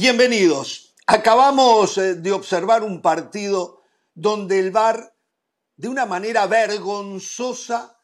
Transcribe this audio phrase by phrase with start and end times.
[0.00, 0.94] Bienvenidos.
[1.06, 3.82] Acabamos eh, de observar un partido
[4.14, 5.12] donde el VAR,
[5.76, 7.98] de una manera vergonzosa,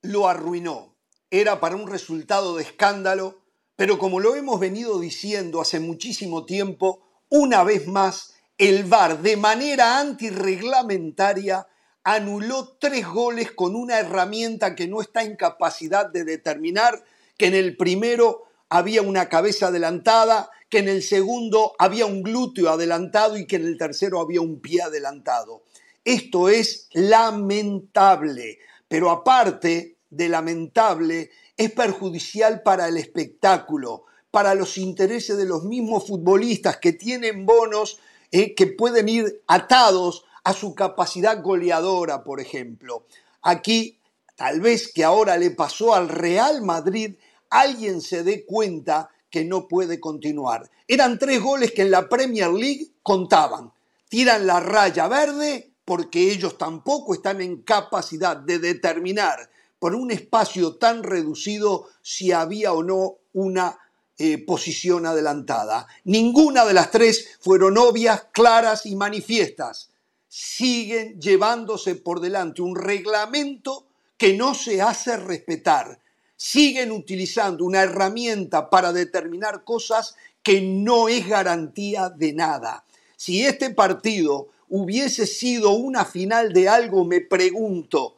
[0.00, 0.96] lo arruinó.
[1.30, 3.42] Era para un resultado de escándalo,
[3.76, 9.36] pero como lo hemos venido diciendo hace muchísimo tiempo, una vez más, el VAR de
[9.36, 11.66] manera antirreglamentaria
[12.04, 17.04] anuló tres goles con una herramienta que no está en capacidad de determinar
[17.36, 22.68] que en el primero había una cabeza adelantada, que en el segundo había un glúteo
[22.68, 25.62] adelantado y que en el tercero había un pie adelantado.
[26.04, 35.36] Esto es lamentable, pero aparte de lamentable, es perjudicial para el espectáculo, para los intereses
[35.36, 38.00] de los mismos futbolistas que tienen bonos
[38.32, 43.06] eh, que pueden ir atados a su capacidad goleadora, por ejemplo.
[43.42, 44.00] Aquí,
[44.34, 47.14] tal vez que ahora le pasó al Real Madrid,
[47.48, 50.70] alguien se dé cuenta que no puede continuar.
[50.86, 53.72] Eran tres goles que en la Premier League contaban.
[54.08, 60.76] Tiran la raya verde porque ellos tampoco están en capacidad de determinar por un espacio
[60.76, 63.76] tan reducido si había o no una
[64.18, 65.88] eh, posición adelantada.
[66.04, 69.90] Ninguna de las tres fueron obvias, claras y manifiestas.
[70.28, 76.03] Siguen llevándose por delante un reglamento que no se hace respetar
[76.36, 82.84] siguen utilizando una herramienta para determinar cosas que no es garantía de nada.
[83.16, 88.16] Si este partido hubiese sido una final de algo, me pregunto,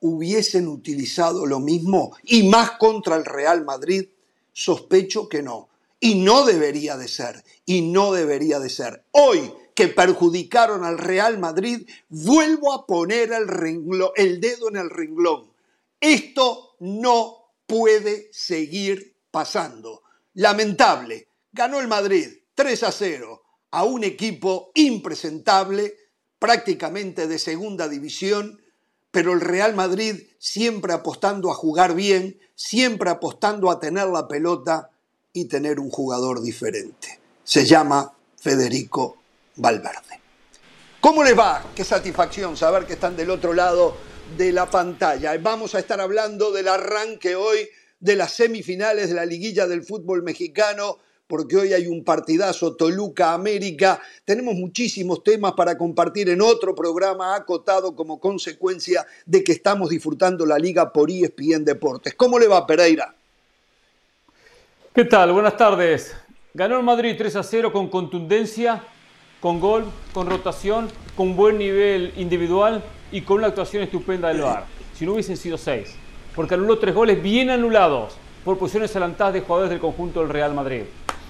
[0.00, 4.04] ¿hubiesen utilizado lo mismo y más contra el Real Madrid?
[4.52, 5.68] Sospecho que no.
[6.00, 9.02] Y no debería de ser, y no debería de ser.
[9.10, 13.46] Hoy que perjudicaron al Real Madrid, vuelvo a poner el,
[14.16, 15.52] el dedo en el renglón.
[16.00, 17.37] Esto no
[17.68, 20.02] puede seguir pasando.
[20.34, 25.94] Lamentable, ganó el Madrid 3 a 0 a un equipo impresentable,
[26.38, 28.60] prácticamente de segunda división,
[29.10, 34.90] pero el Real Madrid siempre apostando a jugar bien, siempre apostando a tener la pelota
[35.32, 37.20] y tener un jugador diferente.
[37.44, 39.18] Se llama Federico
[39.56, 40.20] Valverde.
[41.00, 41.64] ¿Cómo les va?
[41.74, 43.96] Qué satisfacción saber que están del otro lado
[44.36, 45.36] de la pantalla.
[45.38, 47.68] Vamos a estar hablando del arranque hoy
[48.00, 53.32] de las semifinales de la liguilla del fútbol mexicano, porque hoy hay un partidazo Toluca
[53.32, 54.00] América.
[54.24, 60.46] Tenemos muchísimos temas para compartir en otro programa acotado como consecuencia de que estamos disfrutando
[60.46, 62.14] la liga por ESPN Deportes.
[62.14, 63.14] ¿Cómo le va Pereira?
[64.94, 65.32] ¿Qué tal?
[65.32, 66.14] Buenas tardes.
[66.54, 68.84] Ganó el Madrid 3 a 0 con contundencia,
[69.40, 74.64] con gol, con rotación, con buen nivel individual y con una actuación estupenda del VAR.
[74.96, 75.94] Si no hubiesen sido seis,
[76.34, 78.14] porque anuló tres goles bien anulados
[78.44, 80.82] por posiciones adelantadas de jugadores del conjunto del Real Madrid.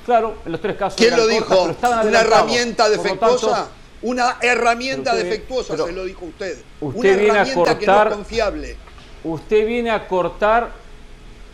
[0.05, 0.99] Claro, en los tres casos.
[0.99, 1.75] ¿Quién lo dijo?
[2.05, 3.71] ¿Una herramienta defectuosa?
[4.01, 6.59] una herramienta defectuosa, se lo dijo usted.
[6.81, 8.77] Usted una viene a cortar, confiable.
[9.25, 10.71] Usted viene a cortar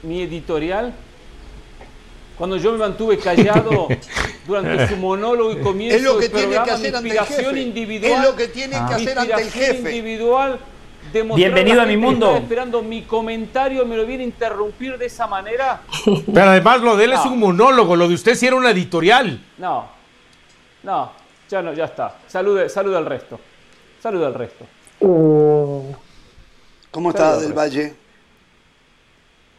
[0.03, 0.93] mi editorial
[2.37, 3.89] cuando yo me mantuve callado
[4.47, 7.61] durante su monólogo y comienzo es lo que tiene que hacer ante el jefe.
[7.61, 9.97] individual, es lo que tiene que hacer ante el jefe.
[9.97, 10.59] individual
[11.13, 12.27] Bienvenido a mi mundo.
[12.27, 15.83] Está esperando mi comentario, me lo viene a interrumpir de esa manera.
[16.35, 19.41] Pero además lo de él es un monólogo, lo de usted sí era una editorial.
[19.59, 19.87] No,
[20.83, 21.13] no,
[21.49, 22.19] ya no, ya está.
[22.27, 23.39] Salude, salude al resto.
[24.03, 24.67] Salude al resto.
[26.91, 27.95] ¿Cómo está Del Valle?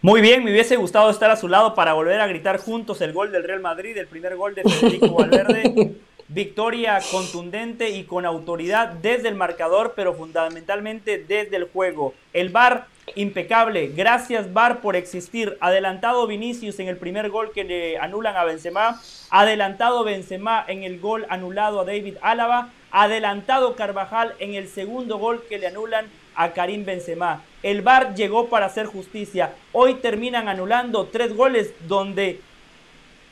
[0.06, 3.12] Muy bien, me hubiese gustado estar a su lado para volver a gritar juntos el
[3.12, 5.96] gol del Real Madrid, el primer gol de Federico Valverde.
[6.28, 12.14] Victoria contundente y con autoridad desde el marcador, pero fundamentalmente desde el juego.
[12.34, 12.86] El VAR
[13.16, 13.88] impecable.
[13.96, 15.58] Gracias VAR por existir.
[15.60, 19.02] Adelantado Vinicius en el primer gol que le anulan a Benzema.
[19.32, 22.70] Adelantado Benzema en el gol anulado a David Álava.
[22.92, 26.06] Adelantado Carvajal en el segundo gol que le anulan
[26.36, 27.44] a Karim Benzema.
[27.64, 29.56] El VAR llegó para hacer justicia.
[29.72, 32.42] Hoy terminan anulando tres goles donde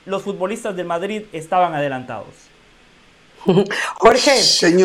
[0.05, 2.33] los futbolistas del Madrid estaban adelantados.
[3.95, 4.39] Jorge,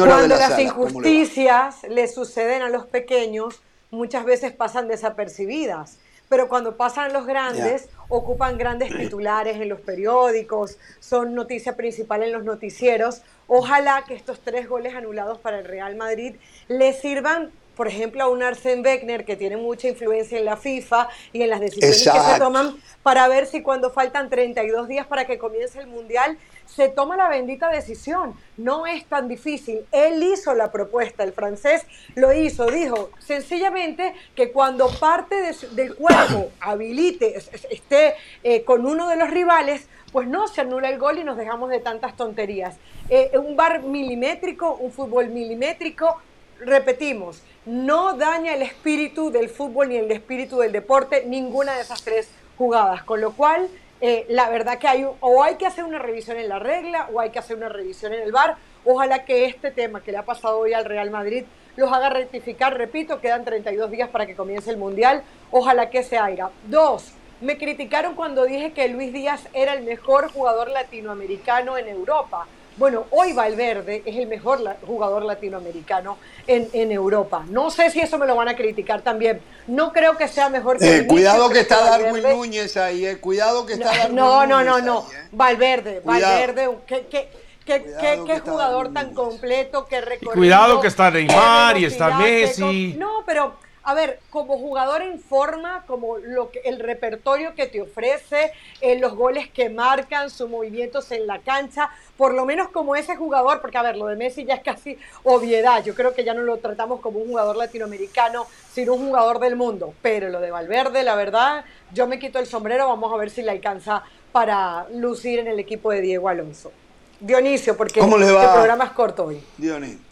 [0.04, 5.98] cuando las injusticias le suceden a los pequeños, muchas veces pasan desapercibidas.
[6.28, 12.22] Pero cuando pasan a los grandes, ocupan grandes titulares en los periódicos, son noticia principal
[12.22, 13.22] en los noticieros.
[13.46, 16.34] Ojalá que estos tres goles anulados para el Real Madrid
[16.68, 21.08] le sirvan por ejemplo, a un Arsène Wenger que tiene mucha influencia en la FIFA
[21.32, 25.26] y en las decisiones que se toman para ver si cuando faltan 32 días para
[25.28, 26.36] que comience el Mundial
[26.66, 28.34] se toma la bendita decisión.
[28.56, 29.86] No es tan difícil.
[29.92, 31.86] Él hizo la propuesta, el francés
[32.16, 35.36] lo hizo, dijo sencillamente que cuando parte
[35.70, 37.36] del cuerpo habilite,
[37.70, 41.36] esté eh, con uno de los rivales, pues no se anula el gol y nos
[41.36, 42.74] dejamos de tantas tonterías.
[43.08, 46.20] Eh, un bar milimétrico, un fútbol milimétrico,
[46.60, 52.02] repetimos, no daña el espíritu del fútbol ni el espíritu del deporte, ninguna de esas
[52.02, 53.68] tres jugadas, con lo cual
[54.00, 57.20] eh, la verdad que hay o hay que hacer una revisión en la regla o
[57.20, 58.56] hay que hacer una revisión en el VAR.
[58.84, 61.44] Ojalá que este tema que le ha pasado hoy al Real Madrid
[61.76, 62.76] los haga rectificar.
[62.76, 65.22] Repito, quedan 32 días para que comience el Mundial.
[65.50, 66.50] Ojalá que se haga.
[66.66, 72.46] Dos, me criticaron cuando dije que Luis Díaz era el mejor jugador latinoamericano en Europa.
[72.78, 76.16] Bueno, hoy Valverde es el mejor jugador latinoamericano
[76.46, 77.44] en, Europa.
[77.48, 79.40] No sé si eso me lo van a criticar también.
[79.66, 83.18] No creo que sea mejor que eh, Cuidado que está Darwin Núñez ahí, eh.
[83.18, 85.00] cuidado que está Darwin No, no, no, no.
[85.00, 85.28] Eh.
[85.32, 87.28] Valverde, Valverde, ¿qué,
[87.64, 90.32] qué, jugador tan completo, que recorrido.
[90.32, 92.94] Cuidado que está Neymar y está Messi.
[92.96, 93.56] No, pero
[93.88, 98.52] a ver, como jugador en forma, como lo que, el repertorio que te ofrece,
[98.82, 101.88] eh, los goles que marcan, sus movimientos en la cancha,
[102.18, 104.98] por lo menos como ese jugador, porque a ver, lo de Messi ya es casi
[105.24, 109.38] obviedad, yo creo que ya no lo tratamos como un jugador latinoamericano, sino un jugador
[109.38, 113.16] del mundo, pero lo de Valverde, la verdad, yo me quito el sombrero, vamos a
[113.16, 114.02] ver si le alcanza
[114.32, 116.72] para lucir en el equipo de Diego Alonso.
[117.20, 119.42] Dionisio, porque el programa es corto hoy.
[119.56, 120.07] Dionisio.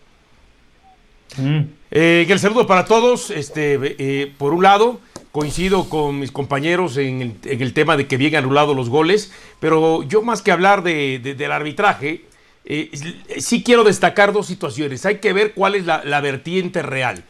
[1.36, 1.60] Mm.
[1.90, 3.30] Eh, el saludo para todos.
[3.30, 5.00] Este, eh, por un lado,
[5.32, 10.22] coincido con mis compañeros en el, tema de que bien anulados los goles, pero yo
[10.22, 12.24] más que hablar del arbitraje,
[12.64, 12.90] eh,
[13.38, 15.06] sí quiero destacar dos situaciones.
[15.06, 17.24] Hay que ver cuál es la vertiente real.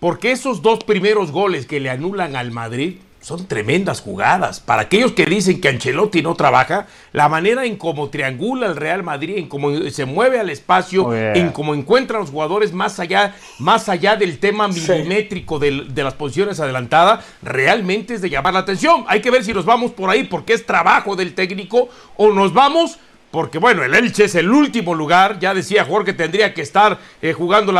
[0.00, 4.60] Porque esos dos primeros goles que le anulan al Madrid, son tremendas jugadas.
[4.60, 9.02] Para aquellos que dicen que Ancelotti no trabaja, la manera en cómo triangula el Real
[9.02, 13.34] Madrid, en cómo se mueve al espacio, oh, en cómo encuentran los jugadores más allá,
[13.58, 19.04] más allá del tema milimétrico de, las posiciones adelantadas, realmente es de llamar la atención.
[19.08, 22.52] Hay que ver si nos vamos por ahí porque es trabajo del técnico o nos
[22.52, 22.98] vamos
[23.30, 27.34] porque bueno, el Elche es el último lugar, ya decía Jorge, tendría que estar eh,
[27.34, 27.72] jugando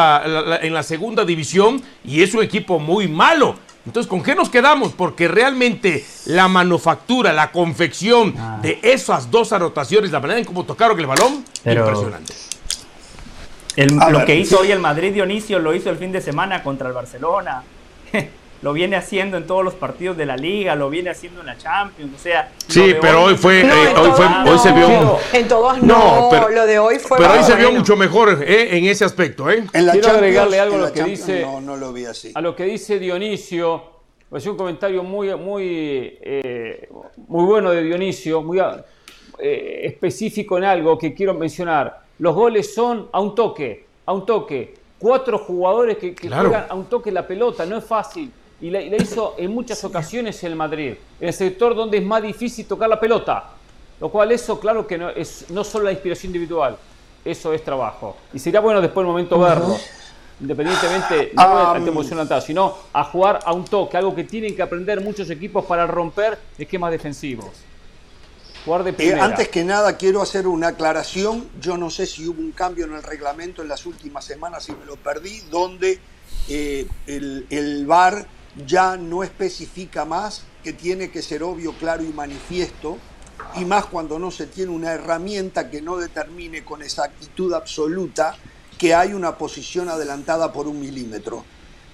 [0.61, 3.57] en la segunda división y es un equipo muy malo.
[3.89, 4.93] Entonces, ¿con qué nos quedamos?
[4.93, 8.59] Porque realmente la manufactura, la confección ah.
[8.61, 12.35] de esas dos anotaciones, la manera en cómo tocaron el balón, impresionante.
[14.11, 16.93] lo que hizo hoy el Madrid Dionisio lo hizo el fin de semana contra el
[16.93, 17.63] Barcelona.
[18.61, 21.57] Lo viene haciendo en todos los partidos de la liga, lo viene haciendo en la
[21.57, 22.51] Champions, o sea.
[22.67, 25.19] Sí, pero hoy fue, eh, hoy, fue hoy se vio.
[25.33, 27.19] En todos no, pero, lo de hoy fue.
[27.19, 29.65] Pero hoy se vio mucho mejor eh, en ese aspecto, ¿eh?
[29.71, 31.43] Quiero agregarle algo a lo que dice.
[31.43, 32.33] No, no lo vi así.
[32.35, 33.99] A lo que dice Dionisio.
[34.31, 36.87] Es un comentario muy, muy, eh,
[37.29, 38.61] muy bueno de Dionisio, muy
[39.39, 42.03] específico en algo que quiero mencionar.
[42.19, 44.75] Los goles son a un toque, a un toque.
[44.99, 49.35] Cuatro jugadores que, juegan a un toque la pelota, no es fácil y la, hizo
[49.39, 53.51] en muchas ocasiones el Madrid, en el sector donde es más difícil tocar la pelota.
[54.01, 56.77] Lo cual eso, claro que no es no solo la inspiración individual,
[57.25, 58.17] eso es trabajo.
[58.33, 59.77] Y sería bueno después el momento verlo,
[60.41, 64.63] independientemente no de ante emoción sino a jugar a un toque, algo que tienen que
[64.63, 67.49] aprender muchos equipos para romper esquemas defensivos.
[68.65, 71.49] Jugar de eh, antes que nada quiero hacer una aclaración.
[71.61, 74.73] Yo no sé si hubo un cambio en el reglamento en las últimas semanas y
[74.73, 75.99] me lo perdí, donde
[76.49, 78.27] eh, el, el VAR
[78.67, 82.99] ya no especifica más que tiene que ser obvio, claro y manifiesto,
[83.57, 88.37] y más cuando no se tiene una herramienta que no determine con exactitud absoluta
[88.77, 91.45] que hay una posición adelantada por un milímetro.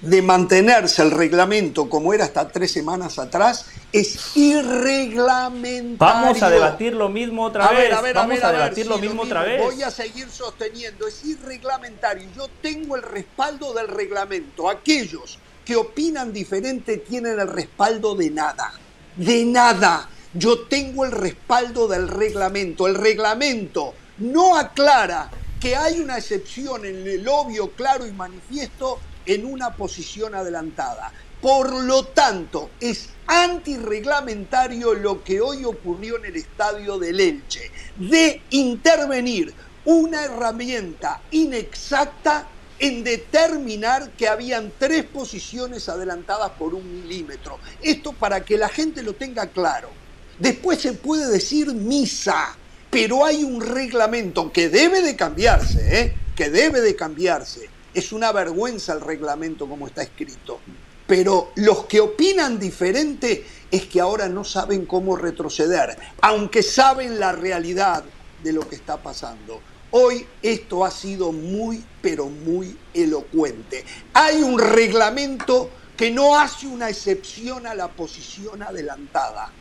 [0.01, 5.97] De mantenerse el reglamento como era hasta tres semanas atrás es irreglamentario.
[5.99, 7.91] Vamos a debatir lo mismo otra vez.
[8.13, 9.63] Vamos a, debatir lo mismo otra vez.
[9.63, 12.29] Voy a seguir sosteniendo, es irreglamentario.
[12.37, 14.69] Yo tengo el respaldo del reglamento.
[14.69, 18.73] Aquellos que opinan diferente tienen el respaldo de nada.
[19.17, 20.09] De nada.
[20.33, 22.87] Yo tengo el respaldo del reglamento.
[22.87, 25.31] El reglamento no aclara
[25.61, 31.13] que hay una excepción en el obvio, claro y manifiesto en una posición adelantada.
[31.41, 38.43] Por lo tanto, es antirreglamentario lo que hoy ocurrió en el estadio del Elche, de
[38.51, 39.55] intervenir
[39.85, 47.59] una herramienta inexacta en determinar que habían tres posiciones adelantadas por un milímetro.
[47.83, 49.91] Esto para que la gente lo tenga claro.
[50.39, 52.57] Después se puede decir misa,
[52.91, 56.15] pero hay un reglamento que debe de cambiarse, ¿eh?
[56.35, 57.69] que debe de cambiarse.
[57.93, 60.61] Es una vergüenza el reglamento como está escrito.
[61.07, 67.33] Pero los que opinan diferente es que ahora no saben cómo retroceder, aunque saben la
[67.33, 68.05] realidad
[68.43, 69.61] de lo que está pasando.
[69.97, 73.85] Hoy esto ha sido muy, pero muy elocuente.
[74.13, 79.53] Hay un reglamento que no hace una excepción a la posición adelantada.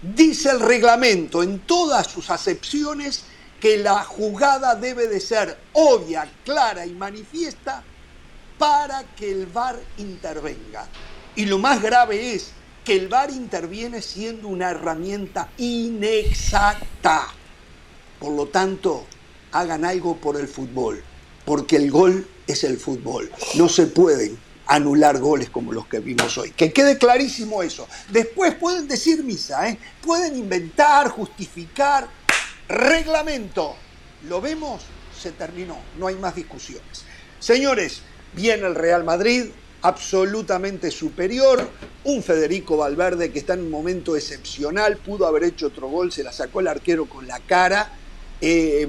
[0.00, 3.24] Dice el reglamento en todas sus acepciones
[3.60, 7.84] que la jugada debe de ser obvia, clara y manifiesta
[8.56, 10.88] para que el VAR intervenga.
[11.34, 12.52] Y lo más grave es
[12.82, 17.26] que el VAR interviene siendo una herramienta inexacta.
[18.18, 19.04] Por lo tanto,
[19.60, 21.02] hagan algo por el fútbol,
[21.44, 23.30] porque el gol es el fútbol.
[23.54, 26.50] No se pueden anular goles como los que vimos hoy.
[26.50, 27.88] Que quede clarísimo eso.
[28.10, 29.78] Después pueden decir misa, ¿eh?
[30.02, 32.08] pueden inventar, justificar.
[32.68, 33.76] Reglamento.
[34.28, 34.82] ¿Lo vemos?
[35.20, 35.78] Se terminó.
[35.98, 37.04] No hay más discusiones.
[37.38, 38.02] Señores,
[38.34, 39.44] viene el Real Madrid,
[39.82, 41.68] absolutamente superior.
[42.04, 46.24] Un Federico Valverde que está en un momento excepcional, pudo haber hecho otro gol, se
[46.24, 47.92] la sacó el arquero con la cara.
[48.40, 48.86] Eh,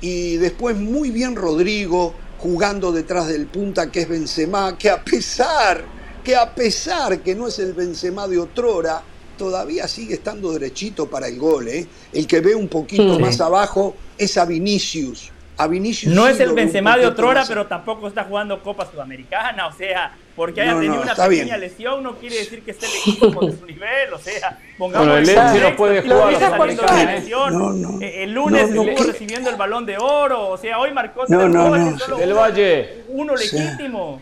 [0.00, 5.84] y después muy bien Rodrigo jugando detrás del punta que es Benzema, que a pesar,
[6.22, 9.02] que a pesar que no es el Benzema de otrora,
[9.36, 11.68] todavía sigue estando derechito para el gol.
[11.68, 11.86] ¿eh?
[12.12, 15.32] El que ve un poquito más abajo es a Vinicius.
[15.58, 19.72] A Vinicius no es el Benzema de otrora, pero tampoco está jugando Copa Sudamericana, o
[19.72, 23.58] sea, porque haya tenido una pequeña lesión no quiere decir que esté el equipo de
[23.58, 26.32] su nivel, o sea, pongamos bueno, el Elche no puede jugar
[26.76, 28.02] la lesión.
[28.02, 31.74] Eh, el lunes estuvo recibiendo el Balón de Oro, o sea, hoy marcó no, no,
[31.74, 34.20] el Valle uno legítimo.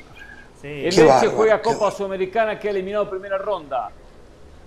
[0.63, 0.69] Sí.
[0.69, 3.91] El Elche juega Copa Sudamericana que ha eliminado primera ronda.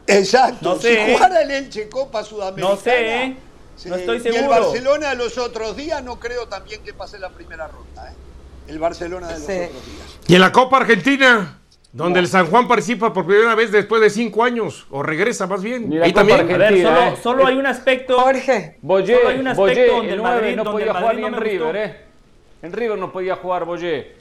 [0.05, 2.75] Exacto, no sé, si jugara el Elche Copa Sudamericana.
[2.75, 3.37] No sé, ¿eh?
[3.85, 4.41] no estoy seguro.
[4.41, 8.26] Y el Barcelona los otros días no creo también que pase la primera ronda, ¿eh?
[8.67, 10.19] El Barcelona de los otros días.
[10.27, 11.59] ¿Y en la Copa Argentina?
[11.93, 15.63] Donde el San Juan participa por primera vez después de cinco años, o regresa más
[15.63, 15.91] bien.
[16.03, 16.47] Ahí también.
[17.23, 18.19] solo, hay un aspecto.
[18.19, 18.77] Jorge.
[18.81, 21.95] Boyé, hay un aspecto donde el, Madrid, no podía jugar ni en River, ¿eh?
[22.61, 24.15] En River no podía jugar Boyé.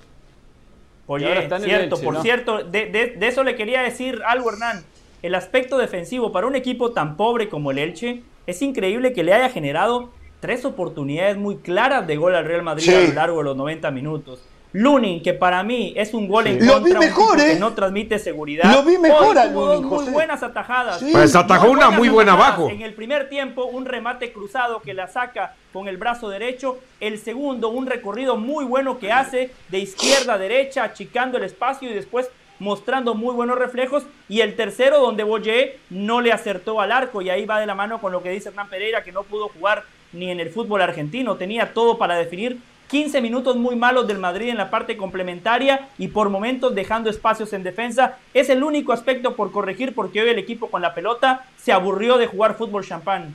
[1.08, 2.86] Oye, cierto, por cierto, de,
[3.16, 4.84] de, eso le quería decir algo, Hernán.
[5.22, 9.32] El aspecto defensivo para un equipo tan pobre como el Elche, es increíble que le
[9.32, 10.10] haya generado
[10.46, 13.90] tres oportunidades muy claras de gol al Real Madrid a lo largo de los 90
[13.90, 14.40] minutos.
[14.72, 17.58] Lunin, que para mí es un gol en contra, vi mejor, que ¿eh?
[17.58, 18.72] no transmite seguridad.
[18.72, 21.04] Lo vi mejor al Lunin, muy buenas atajadas.
[21.10, 22.70] Pues atajó una muy buena abajo.
[22.70, 26.78] En el primer tiempo, un remate cruzado que la saca con el brazo derecho.
[27.00, 31.90] El segundo, un recorrido muy bueno que hace de izquierda a derecha, achicando el espacio
[31.90, 34.04] y después mostrando muy buenos reflejos.
[34.28, 37.20] Y el tercero, donde Boye no le acertó al arco.
[37.20, 39.48] Y ahí va de la mano con lo que dice Hernán Pereira, que no pudo
[39.48, 39.84] jugar
[40.16, 41.36] ni en el fútbol argentino.
[41.36, 42.58] Tenía todo para definir
[42.88, 47.52] 15 minutos muy malos del Madrid en la parte complementaria y por momentos dejando espacios
[47.52, 48.18] en defensa.
[48.32, 52.18] Es el único aspecto por corregir porque hoy el equipo con la pelota se aburrió
[52.18, 53.34] de jugar fútbol champán.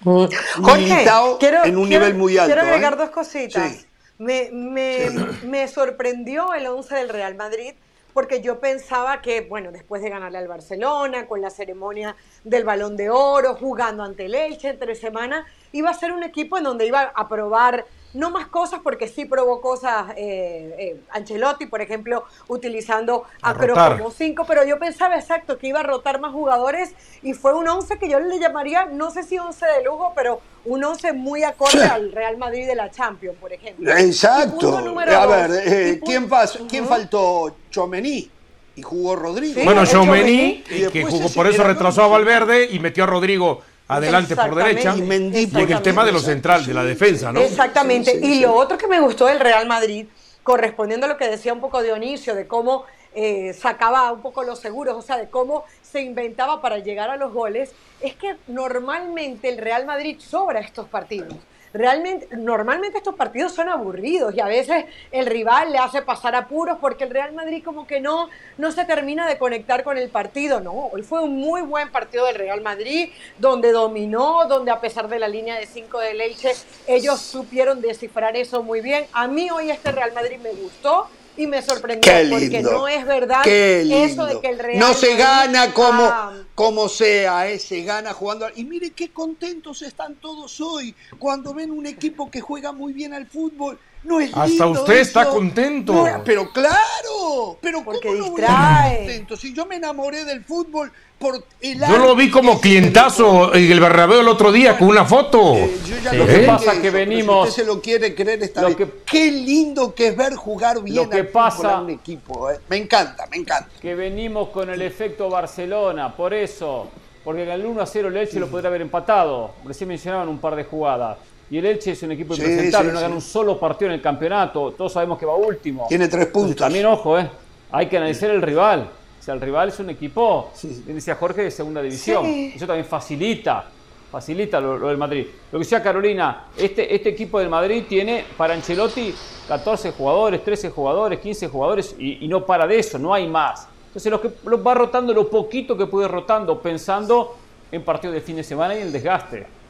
[0.00, 0.24] Mm.
[0.62, 1.06] Jorge,
[1.38, 2.52] quiero, en un nivel muy alto.
[2.52, 2.96] Quiero agregar ¿eh?
[2.96, 3.86] dos cositas.
[4.18, 5.10] Me, me,
[5.44, 7.74] me sorprendió el 11 del Real Madrid
[8.12, 12.96] porque yo pensaba que, bueno, después de ganarle al Barcelona, con la ceremonia del Balón
[12.96, 16.86] de Oro, jugando ante el Elche entre semana, iba a ser un equipo en donde
[16.86, 22.24] iba a probar no más cosas porque sí probó cosas eh, eh, Ancelotti, por ejemplo,
[22.48, 26.92] utilizando a, Kroos como cinco, pero yo pensaba exacto que iba a rotar más jugadores
[27.22, 30.40] y fue un once que yo le llamaría, no sé si once de lujo, pero
[30.64, 33.90] un once muy acorde al Real Madrid de la Champions, por ejemplo.
[33.96, 34.76] Exacto.
[34.76, 36.28] A ver, eh, ¿quién,
[36.68, 37.56] ¿quién faltó?
[37.70, 38.30] Chomení
[38.74, 39.62] y jugó Rodrigo.
[39.64, 44.54] bueno, Chomení, que jugó, por eso retrasó a Valverde y metió a Rodrigo adelante por
[44.54, 44.94] derecha.
[44.96, 45.32] Y, en
[45.72, 47.40] el tema de lo central, de la defensa, ¿no?
[47.40, 48.18] Exactamente.
[48.22, 50.06] y lo otro que me gustó del Real Madrid,
[50.42, 52.84] correspondiendo a lo que decía un poco Dionisio, de cómo
[53.14, 57.16] eh, sacaba un poco los seguros, o sea, de cómo se inventaba para llegar a
[57.16, 61.36] los goles, es que normalmente el Real Madrid sobra estos partidos
[61.72, 66.78] realmente, normalmente estos partidos son aburridos y a veces el rival le hace pasar apuros
[66.80, 70.60] porque el Real Madrid como que no, no se termina de conectar con el partido.
[70.60, 75.08] No, hoy fue un muy buen partido del Real Madrid, donde dominó, donde a pesar
[75.08, 76.52] de la línea de 5 de Leche,
[76.86, 79.06] ellos supieron descifrar eso muy bien.
[79.12, 83.46] A mí hoy este Real Madrid me gustó y me sorprendió porque no es verdad
[83.46, 86.10] eso de que el Real no se gana como
[86.54, 91.70] como sea, eh, se gana jugando y mire qué contentos están todos hoy cuando ven
[91.70, 96.04] un equipo que juega muy bien al fútbol no es Hasta usted está contento.
[96.24, 98.98] pero claro, pero porque ¿cómo distrae.
[98.98, 99.36] contento?
[99.36, 103.78] Si yo me enamoré del fútbol por el Yo lo vi como clientazo en el
[103.78, 105.54] Bernabéu el otro día con una foto.
[105.54, 105.70] Eh,
[106.14, 107.48] lo que pasa que, venimos.
[107.48, 108.76] usted se lo quiere creer esta vez.
[109.06, 112.50] Qué lindo que es ver jugar bien lo que pasa, un equipo.
[112.50, 112.58] Eh.
[112.68, 113.68] Me encanta, me encanta.
[113.80, 116.88] Que venimos con el efecto Barcelona, por eso.
[117.22, 119.52] Porque en el 1 a 0 el Elche lo podría haber empatado.
[119.64, 121.18] Recién mencionaban un par de jugadas.
[121.52, 124.72] Y el Elche es un equipo impresentable, no gana un solo partido en el campeonato.
[124.72, 125.84] Todos sabemos que va último.
[125.86, 126.56] Tiene tres puntos.
[126.56, 127.28] también, ojo, ¿eh?
[127.70, 128.88] hay que analizar el rival.
[129.20, 130.50] O sea, el rival es un equipo,
[130.86, 132.24] decía Jorge, de segunda división.
[132.24, 133.66] Eso también facilita,
[134.10, 135.26] facilita lo, del Madrid.
[135.52, 139.14] Lo que decía Carolina, este, este equipo del Madrid tiene para Ancelotti
[139.46, 143.68] 14 jugadores, 13 jugadores, 15 jugadores y, no para de eso, no hay más.
[143.88, 147.36] Entonces lo que va rotando lo poquito que puede rotando, pensando
[147.70, 149.60] en partidos de fin de semana y en el desgaste.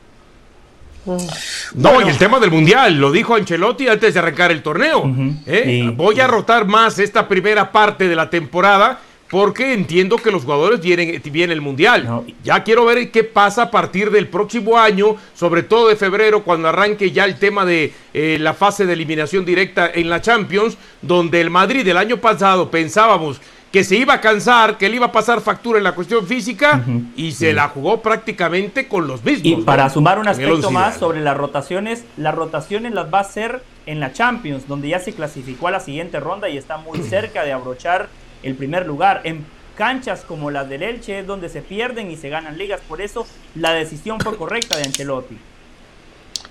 [1.75, 5.11] No, y el tema del mundial, lo dijo Ancelotti antes de arrancar el torneo.
[5.47, 5.93] ¿eh?
[5.97, 9.01] Voy a rotar más esta primera parte de la temporada
[9.33, 12.23] porque entiendo que los jugadores vienen, viene el mundial.
[12.45, 16.69] Ya quiero ver qué pasa a partir del próximo año, sobre todo de febrero, cuando
[16.69, 21.41] arranque ya el tema de eh, la fase de eliminación directa en la Champions, donde
[21.41, 23.41] el Madrid el año pasado pensábamos
[23.73, 26.85] que se iba a cansar, que le iba a pasar factura en la cuestión física
[27.17, 29.47] y se la jugó prácticamente con los mismos.
[29.47, 33.63] Y para sumar un aspecto más sobre las rotaciones, las rotaciones las va a hacer
[33.87, 37.45] en la Champions, donde ya se clasificó a la siguiente ronda y está muy cerca
[37.45, 38.11] de abrochar
[38.43, 39.23] el primer lugar.
[39.25, 43.01] En canchas como las del Elche es donde se pierden y se ganan ligas, por
[43.01, 45.39] eso la decisión fue correcta de Ancelotti.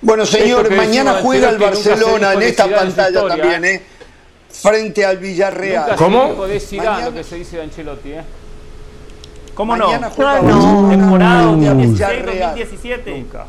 [0.02, 3.82] Bueno, señor, mañana juega el Barcelona en esta pantalla también, ¿eh?
[4.52, 5.96] Frente al Villarreal.
[5.96, 6.46] ¿Cómo?
[6.46, 8.24] de Zidane, lo que se dice de Ancelotti, ¿eh?
[9.54, 9.88] ¿Cómo no?
[10.12, 10.90] Juega no.
[10.90, 13.18] Temporada 2016-2017.
[13.18, 13.48] Nunca.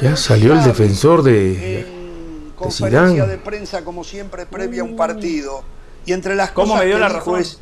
[0.00, 5.62] ya salió el defensor de, en conferencia de, prensa como siempre previa a un partido
[6.04, 7.40] y entre las ¿Cómo cosas me dio que la dijo razón?
[7.40, 7.58] es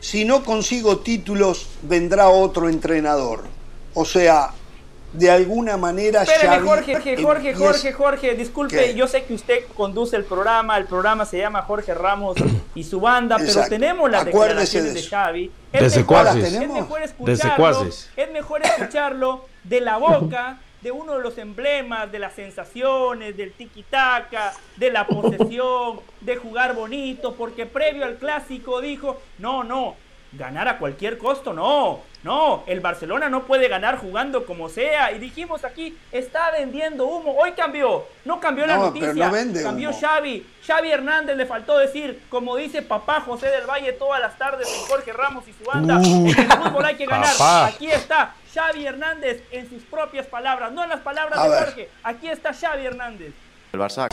[0.00, 3.44] si no consigo títulos vendrá otro entrenador.
[3.94, 4.50] O sea,
[5.12, 10.16] de alguna manera Espéreme, Jorge, Jorge, Jorge, Jorge, Jorge, disculpe, yo sé que usted conduce
[10.16, 12.36] el programa, el programa se llama Jorge Ramos
[12.74, 15.50] y su banda, pero tenemos las declaraciones de, Xavi.
[15.72, 21.36] Es mejor, es mejor escucharlo, es mejor escucharlo de la boca de uno de los
[21.38, 28.18] emblemas de las sensaciones, del tiki-taka, de la posesión, de jugar bonito, porque previo al
[28.18, 29.96] clásico dijo, no, no,
[30.36, 35.12] ganar a cualquier costo, no, no, el Barcelona no puede ganar jugando como sea.
[35.12, 37.36] Y dijimos aquí, está vendiendo humo.
[37.38, 39.30] Hoy cambió, no cambió la noticia,
[39.62, 40.46] cambió Xavi.
[40.66, 44.88] Xavi Hernández le faltó decir, como dice papá José del Valle todas las tardes con
[44.88, 47.32] Jorge Ramos y su banda, en el fútbol hay que ganar.
[47.64, 51.88] Aquí está Xavi Hernández en sus propias palabras, no en las palabras de Jorge.
[52.02, 53.32] Aquí está Xavi Hernández.
[53.72, 54.08] El Barça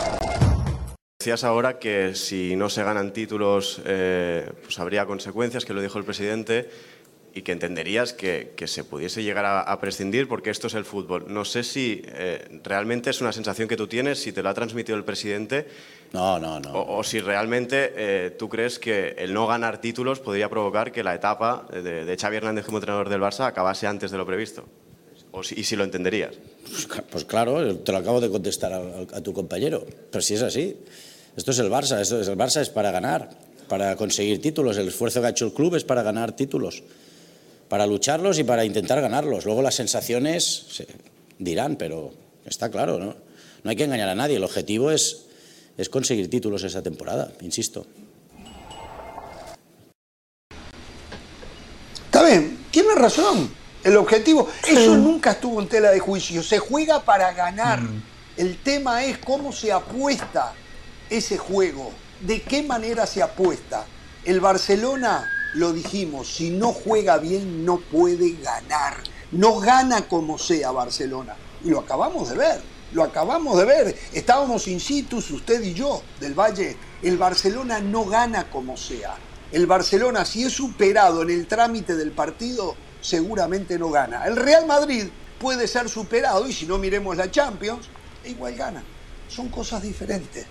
[1.23, 5.97] Decías ahora que si no se ganan títulos, eh, pues habría consecuencias, que lo dijo
[5.97, 6.69] el presidente,
[7.33, 11.23] y que entenderías que, se pudiese llegar a, prescindir porque esto es el fútbol.
[11.29, 14.53] No sé si eh, realmente es una sensación que tú tienes, si te lo ha
[14.53, 15.65] transmitido el presidente.
[16.12, 16.73] No, no, no.
[16.73, 21.15] O, si realmente eh, tú crees que el no ganar títulos podría provocar que la
[21.15, 24.65] etapa de, de Xavi Hernández como entrenador del Barça acabase antes de lo previsto.
[25.31, 26.36] O y si lo entenderías.
[26.65, 28.81] Pues, pues, claro, te lo acabo de contestar a,
[29.17, 29.86] a tu compañero.
[30.12, 30.77] Pero si es así.
[31.36, 33.30] Esto es el Barça, esto es el Barça es para ganar,
[33.67, 34.78] para conseguir títulos.
[34.78, 36.84] El esfuerzo que ha hecho el club es para ganar títulos,
[37.69, 39.46] para lucharlos y para intentar ganarlos.
[39.46, 40.88] Luego las sensaciones se
[41.39, 42.13] dirán, pero
[42.46, 43.15] está claro, ¿no?
[43.63, 44.36] No hay que engañar a nadie.
[44.36, 45.26] El objetivo es,
[45.76, 47.86] es conseguir títulos esa temporada, insisto.
[52.06, 53.50] Está bien, tiene razón.
[53.84, 56.43] El objetivo, eso nunca estuvo en tela de juicio.
[56.43, 57.82] Se juega para ganar.
[57.82, 58.04] Mm.
[58.38, 60.54] El tema es cómo se apuesta
[61.17, 63.86] ese juego, de qué manera se apuesta.
[64.26, 68.97] El Barcelona, lo dijimos, si no juega bien no puede ganar.
[69.32, 71.36] No gana como sea Barcelona.
[71.63, 72.62] Y lo acabamos de ver,
[72.93, 73.99] lo acabamos de ver.
[74.12, 76.78] Estábamos in situ, usted y yo, del Valle.
[77.04, 79.15] El Barcelona no gana como sea.
[79.52, 84.26] El Barcelona, si es superado en el trámite del partido, seguramente no gana.
[84.26, 85.06] El Real Madrid
[85.39, 87.88] puede ser superado y si no miremos la Champions,
[88.26, 88.84] igual gana.
[89.28, 90.47] Son cosas diferentes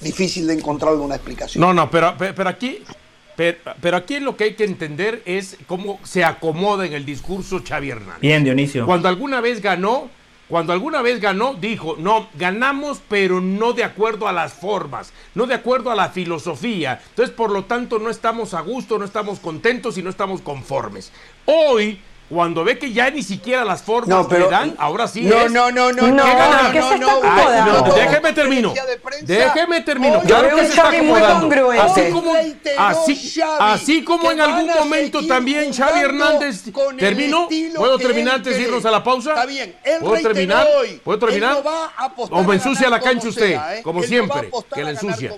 [0.00, 1.60] difícil de encontrarle una explicación.
[1.60, 2.82] No, no, pero, pero aquí,
[3.36, 7.90] pero, aquí lo que hay que entender es cómo se acomoda en el discurso Xavi
[7.90, 8.20] Hernández.
[8.20, 8.86] Bien, Dionisio.
[8.86, 10.08] Cuando alguna vez ganó,
[10.48, 15.46] cuando alguna vez ganó, dijo, no, ganamos, pero no de acuerdo a las formas, no
[15.46, 17.00] de acuerdo a la filosofía.
[17.08, 21.10] Entonces, por lo tanto, no estamos a gusto, no estamos contentos y no estamos conformes.
[21.46, 21.98] Hoy
[22.34, 25.92] cuando ve que ya ni siquiera las formas le dan, ahora sí no, No, no,
[25.92, 26.24] no, no,
[26.96, 28.74] no, no, Déjeme termino.
[29.22, 30.20] Déjeme termino.
[30.20, 31.70] Claro que se está acomodando.
[31.70, 32.34] Así como,
[32.78, 36.64] así, así como en algún momento también Xavi Hernández
[36.98, 37.48] terminó.
[37.76, 39.30] ¿Puedo terminar antes de irnos a la pausa?
[39.30, 39.76] Está bien.
[40.00, 40.66] ¿Puedo terminar?
[41.04, 41.62] ¿Puedo terminar?
[42.30, 43.58] ¿O me ensucia la cancha usted?
[43.82, 45.32] Como siempre, que la ensucia.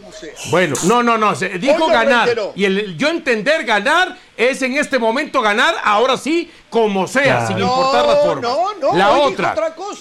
[0.51, 1.35] Bueno, no, no, no.
[1.35, 2.31] Dijo ganar.
[2.55, 7.59] Y el yo entender ganar es en este momento ganar, ahora sí, como sea, sin
[7.59, 8.49] importar la forma.
[8.94, 9.55] la otra,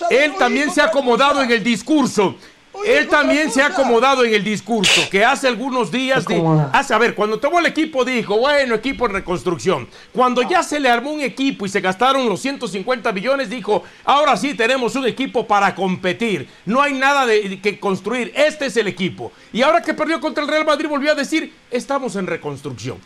[0.09, 2.35] él también se ha acomodado en el discurso
[2.83, 6.97] él también se ha acomodado en el discurso que hace algunos días, de, hace, a
[6.97, 9.87] ver, cuando tomó el equipo dijo, bueno, equipo en reconstrucción.
[10.11, 14.35] Cuando ya se le armó un equipo y se gastaron los 150 millones, dijo, ahora
[14.37, 16.47] sí tenemos un equipo para competir.
[16.65, 19.31] No hay nada de, que construir, este es el equipo.
[19.53, 22.97] Y ahora que perdió contra el Real Madrid volvió a decir, estamos en reconstrucción.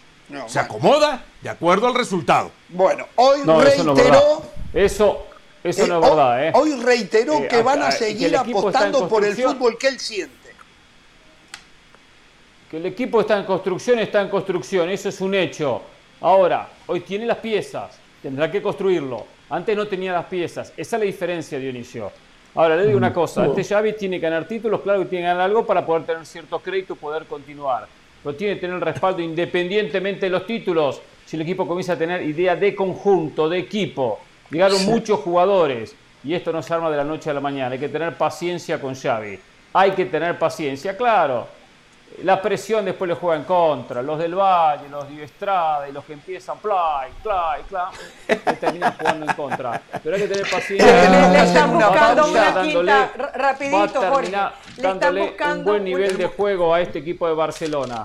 [0.48, 2.52] Se acomoda de acuerdo al resultado.
[2.70, 4.44] Bueno, hoy reiteró...
[4.74, 5.26] Eso,
[5.64, 6.52] eso no es eh, verdad, ¿eh?
[6.54, 10.38] Hoy reiteró eh, que van a seguir apostando por el fútbol que él siente.
[12.70, 15.82] Que el equipo está en construcción, está en construcción, eso es un hecho.
[16.22, 19.26] Ahora, hoy tiene las piezas, tendrá que construirlo.
[19.50, 22.12] Antes no tenía las piezas, esa es la diferencia, Dionisio.
[22.54, 25.28] Ahora, le digo una cosa, este Xavi tiene que ganar títulos, claro que tiene que
[25.30, 27.88] ganar algo para poder tener cierto crédito y poder continuar.
[28.24, 31.02] Pero tiene que tener el respaldo independientemente de los títulos.
[31.26, 36.34] Si el equipo comienza a tener idea de conjunto, de equipo, Llegaron muchos jugadores y
[36.34, 37.74] esto no se arma de la noche a la mañana.
[37.74, 39.40] Hay que tener paciencia con Xavi.
[39.74, 41.48] Hay que tener paciencia, claro.
[42.24, 44.02] La presión después le juega en contra.
[44.02, 49.26] Los del Valle, los de Estrada y los que empiezan play, play, play, terminan jugando
[49.26, 49.82] en contra.
[50.04, 51.30] Pero hay que tener paciencia.
[51.32, 54.38] Le, están buscando una quinta, rapidito, Jorge.
[54.78, 58.04] dándole un buen nivel de juego a este equipo de Barcelona.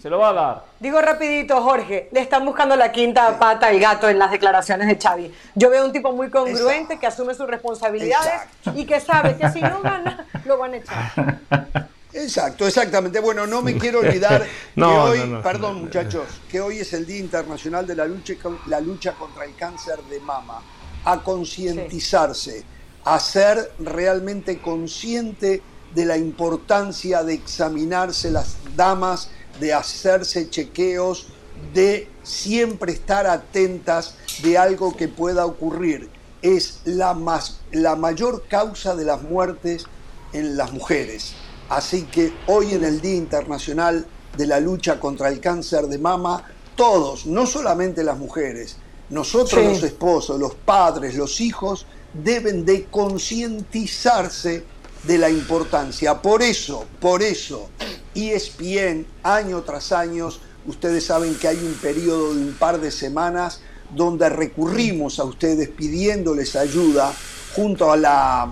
[0.00, 0.62] Se lo va a dar.
[0.78, 4.96] Digo rapidito, Jorge, le están buscando la quinta pata al gato en las declaraciones de
[4.96, 5.34] Xavi.
[5.54, 8.42] Yo veo un tipo muy congruente que asume sus responsabilidades
[8.74, 11.88] y que sabe que si no gana, lo van a echar.
[12.16, 13.20] Exacto, exactamente.
[13.20, 17.86] Bueno, no me quiero olvidar que hoy, perdón muchachos, que hoy es el Día Internacional
[17.86, 18.34] de la lucha,
[18.66, 20.62] la lucha contra el cáncer de mama.
[21.04, 22.64] A concientizarse,
[23.04, 25.62] a ser realmente consciente
[25.94, 31.28] de la importancia de examinarse las damas de hacerse chequeos,
[31.72, 36.10] de siempre estar atentas de algo que pueda ocurrir.
[36.42, 39.84] Es la, más, la mayor causa de las muertes
[40.32, 41.34] en las mujeres.
[41.68, 46.44] Así que hoy en el Día Internacional de la Lucha contra el Cáncer de Mama,
[46.76, 48.76] todos, no solamente las mujeres,
[49.08, 54.64] nosotros los esposos, los padres, los hijos, deben de concientizarse
[55.04, 56.20] de la importancia.
[56.20, 57.68] Por eso, por eso,
[58.14, 60.28] ESPN año tras año,
[60.66, 63.60] ustedes saben que hay un periodo de un par de semanas
[63.94, 67.12] donde recurrimos a ustedes pidiéndoles ayuda
[67.54, 68.50] junto a la,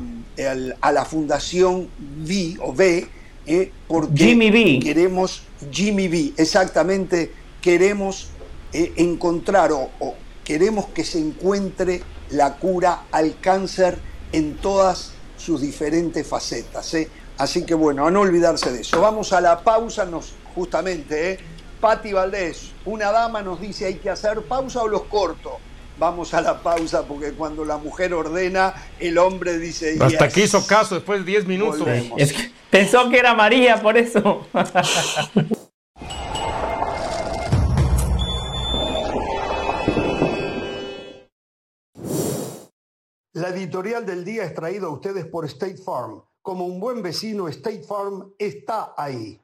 [0.80, 1.88] a la Fundación
[2.24, 3.06] V o B,
[3.46, 8.28] eh, porque Jimmy queremos, Jimmy B, exactamente, queremos
[8.72, 9.90] eh, encontrar o,
[10.44, 13.98] queremos que se encuentre la cura al cáncer
[14.32, 16.92] en todas sus diferentes facetas.
[16.94, 17.08] Eh.
[17.38, 19.00] Así que bueno, a no olvidarse de eso.
[19.00, 21.38] Vamos a la pausa, nos, justamente, ¿eh?
[21.80, 25.58] Patti Valdés, una dama nos dice hay que hacer pausa o los corto.
[25.98, 29.96] Vamos a la pausa porque cuando la mujer ordena, el hombre dice...
[30.00, 31.86] Hasta que hizo caso después de 10 minutos.
[32.70, 34.46] pensó que era María, por eso.
[43.32, 47.48] La editorial del día es traída a ustedes por State Farm como un buen vecino,
[47.48, 49.40] State Farm está ahí.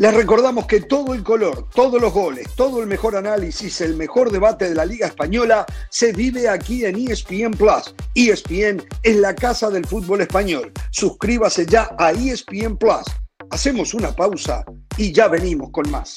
[0.00, 4.32] Les recordamos que todo el color, todos los goles, todo el mejor análisis, el mejor
[4.32, 7.94] debate de la Liga Española se vive aquí en ESPN Plus.
[8.14, 10.72] ESPN es la casa del fútbol español.
[10.90, 13.04] Suscríbase ya a ESPN Plus.
[13.50, 14.64] Hacemos una pausa
[14.96, 16.16] y ya venimos con más.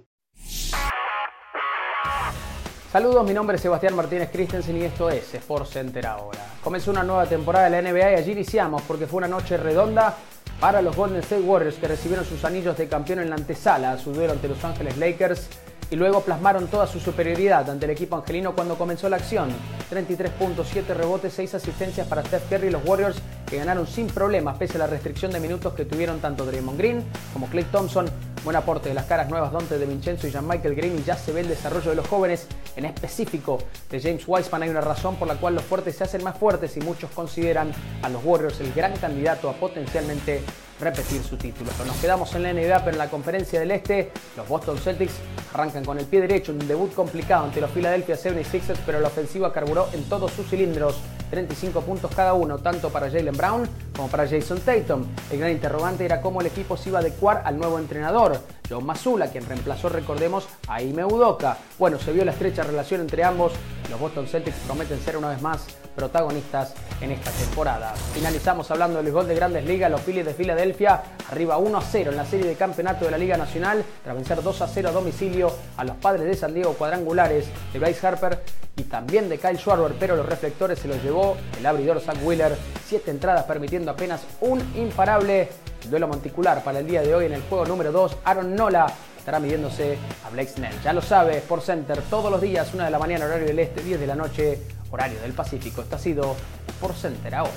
[2.91, 6.39] Saludos, mi nombre es Sebastián Martínez Christensen y esto es Sport Center ahora.
[6.61, 10.17] Comenzó una nueva temporada de la NBA y allí iniciamos porque fue una noche redonda
[10.59, 13.97] para los Golden State Warriors que recibieron sus anillos de campeón en la antesala a
[13.97, 15.47] su duelo ante Los Ángeles Lakers
[15.89, 19.51] y luego plasmaron toda su superioridad ante el equipo angelino cuando comenzó la acción.
[19.89, 24.75] 33.7 rebotes, 6 asistencias para Steph Curry y los Warriors que ganaron sin problemas pese
[24.75, 28.09] a la restricción de minutos que tuvieron tanto Draymond Green como Clay Thompson.
[28.43, 31.31] Buen aporte de las caras nuevas Dante de Vincenzo y Jean-Michael Green y ya se
[31.31, 33.59] ve el desarrollo de los jóvenes, en específico
[33.91, 34.63] de James Wiseman.
[34.63, 37.71] Hay una razón por la cual los fuertes se hacen más fuertes y muchos consideran
[38.01, 40.41] a los Warriors el gran candidato a potencialmente
[40.81, 41.71] repetir su título.
[41.85, 45.13] nos quedamos en la NBA, pero en la conferencia del Este, los Boston Celtics
[45.53, 49.53] arrancan con el pie derecho, un debut complicado ante los Philadelphia 76ers, pero la ofensiva
[49.53, 50.97] carburó en todos sus cilindros.
[51.29, 55.05] 35 puntos cada uno, tanto para Jalen Brown como para Jason Tatum.
[55.31, 58.37] El gran interrogante era cómo el equipo se iba a adecuar al nuevo entrenador,
[58.71, 61.57] John Mazula, quien reemplazó, recordemos, a Ime Udoka.
[61.77, 63.51] Bueno, se vio la estrecha relación entre ambos.
[63.89, 67.93] Los Boston Celtics prometen ser una vez más protagonistas en esta temporada.
[68.13, 72.11] Finalizamos hablando del gol de Grandes Ligas, los Phillies de Filadelfia arriba 1 a 0
[72.11, 74.91] en la serie de campeonato de la Liga Nacional tras vencer 2 a 0 a
[74.93, 78.41] domicilio a los padres de San Diego cuadrangulares de Bryce Harper
[78.77, 82.57] y también de Kyle Schwarber, pero los reflectores se los llevó el abridor Zach Wheeler,
[82.85, 85.49] siete entradas permitiendo apenas un imparable
[85.89, 88.17] duelo monticular para el día de hoy en el juego número 2.
[88.23, 88.85] Aaron Nola
[89.17, 90.79] estará midiéndose a Blake Snell.
[90.83, 93.81] Ya lo sabe, Sport Center todos los días, 1 de la mañana, horario del este,
[93.81, 95.81] 10 de la noche, horario del Pacífico.
[95.81, 96.35] Esto ha sido
[96.67, 97.51] Sport Center ahora.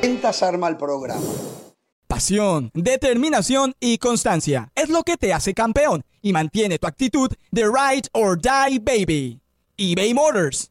[0.00, 1.20] Ventas arma el programa.
[2.06, 7.64] Pasión, determinación y constancia es lo que te hace campeón y mantiene tu actitud de
[7.64, 9.42] ride or die baby.
[9.76, 10.70] eBay Motors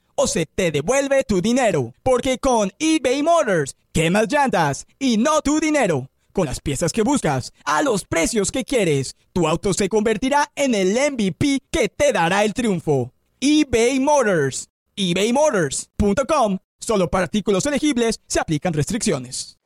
[0.15, 1.93] o se te devuelve tu dinero.
[2.03, 6.09] Porque con eBay Motors, quemas llantas y no tu dinero.
[6.33, 10.75] Con las piezas que buscas, a los precios que quieres, tu auto se convertirá en
[10.75, 13.11] el MVP que te dará el triunfo.
[13.39, 14.69] eBay Motors.
[14.95, 16.59] ebaymotors.com.
[16.79, 19.57] Solo para artículos elegibles se aplican restricciones.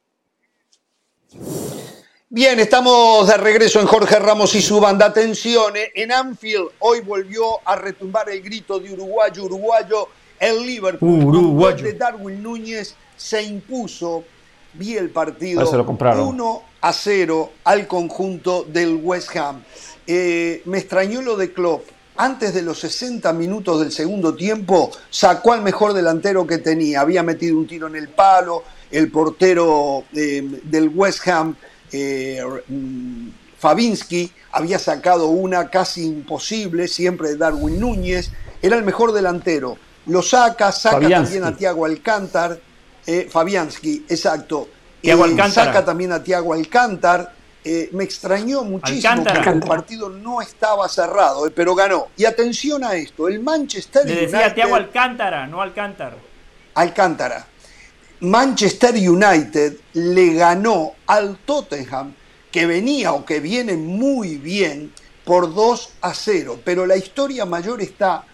[2.29, 5.05] Bien, estamos de regreso en Jorge Ramos y su banda.
[5.05, 11.93] Atención, en Anfield hoy volvió a retumbar el grito de uruguayo, uruguayo el Liverpool de
[11.93, 14.23] Darwin Núñez se impuso,
[14.73, 19.63] vi el partido, 1 a 0 al conjunto del West Ham.
[20.07, 21.83] Eh, me extrañó lo de Klopp.
[22.17, 27.01] Antes de los 60 minutos del segundo tiempo, sacó al mejor delantero que tenía.
[27.01, 31.55] Había metido un tiro en el palo, el portero eh, del West Ham,
[31.91, 38.31] eh, mm, Fabinsky, había sacado una casi imposible, siempre de Darwin Núñez.
[38.61, 42.59] Era el mejor delantero lo saca, saca también a Tiago Alcántar,
[43.05, 44.69] eh, Fabianski, exacto.
[45.01, 45.15] Eh,
[45.49, 47.33] saca también a Tiago Alcántar.
[47.67, 52.09] Eh, me extrañó muchísimo porque el partido no estaba cerrado, eh, pero ganó.
[52.15, 56.15] Y atención a esto, el Manchester Le decía Tiago Alcántara, no Alcántar.
[56.75, 57.47] Alcántara.
[58.19, 62.13] Manchester United le ganó al Tottenham,
[62.51, 66.59] que venía o que viene muy bien, por 2 a 0.
[66.63, 68.25] Pero la historia mayor está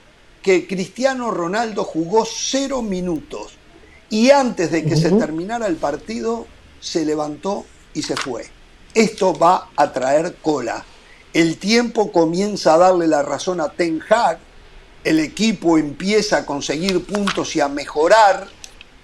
[0.41, 3.54] que Cristiano Ronaldo jugó cero minutos
[4.10, 6.47] y antes de que se terminara el partido
[6.80, 8.45] se levantó y se fue.
[8.93, 10.84] Esto va a traer cola.
[11.34, 14.39] El tiempo comienza a darle la razón a Ten Hag,
[15.04, 18.47] el equipo empieza a conseguir puntos y a mejorar.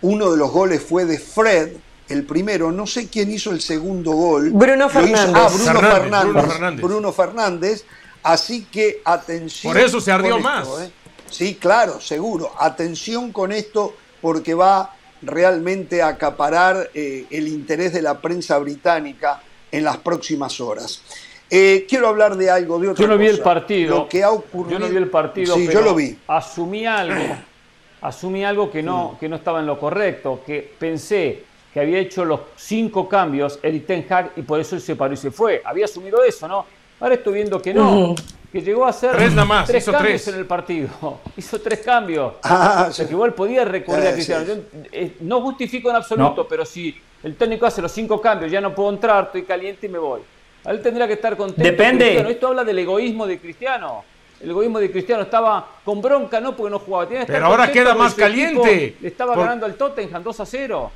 [0.02, 1.78] Uno de los goles fue de Fred,
[2.10, 4.52] el primero, no sé quién hizo el segundo gol.
[4.52, 5.36] Bruno Fernández.
[5.36, 7.86] ah, Bruno Fernández, Bruno Fernández.
[8.24, 9.74] Así que atención.
[9.74, 10.68] Por eso se ardió más.
[10.82, 10.92] ¿eh?
[11.30, 12.52] Sí, claro, seguro.
[12.60, 19.42] Atención con esto porque va realmente a acaparar eh, el interés de la prensa británica
[19.72, 21.02] en las próximas horas.
[21.50, 24.00] Eh, quiero hablar de algo, de otra Yo no vi el partido.
[24.00, 24.80] Lo que ha ocurrido.
[24.80, 25.56] Yo no vi el partido.
[25.56, 26.18] Sí, yo lo vi.
[26.28, 27.36] Asumí algo.
[28.02, 30.42] Asumí algo que no, que no estaba en lo correcto.
[30.46, 34.82] Que pensé que había hecho los cinco cambios Eric Ten Hag y por eso él
[34.82, 35.62] se paró y se fue.
[35.64, 36.66] Había asumido eso, ¿no?
[37.00, 38.16] Ahora estoy viendo que no
[38.58, 40.90] que llegó a hacer tres, más, tres cambios en el partido.
[41.38, 42.34] Hizo tres cambios.
[42.42, 44.46] Ah, o sea, que igual podía recurrir a eh, Cristiano.
[44.92, 48.74] Eh, no justifico en absoluto, pero si el técnico hace los cinco cambios, ya no
[48.74, 50.22] puedo entrar, estoy caliente y me voy.
[50.66, 51.62] Él tendría que estar contento.
[51.62, 52.32] Depende.
[52.32, 54.04] Esto habla del egoísmo de Cristiano.
[54.42, 57.08] El egoísmo de Cristiano estaba con bronca, no porque no jugaba.
[57.28, 58.96] pero ahora queda más caliente.
[59.00, 60.92] Le estaba ganando al Tottenham 2 a 0.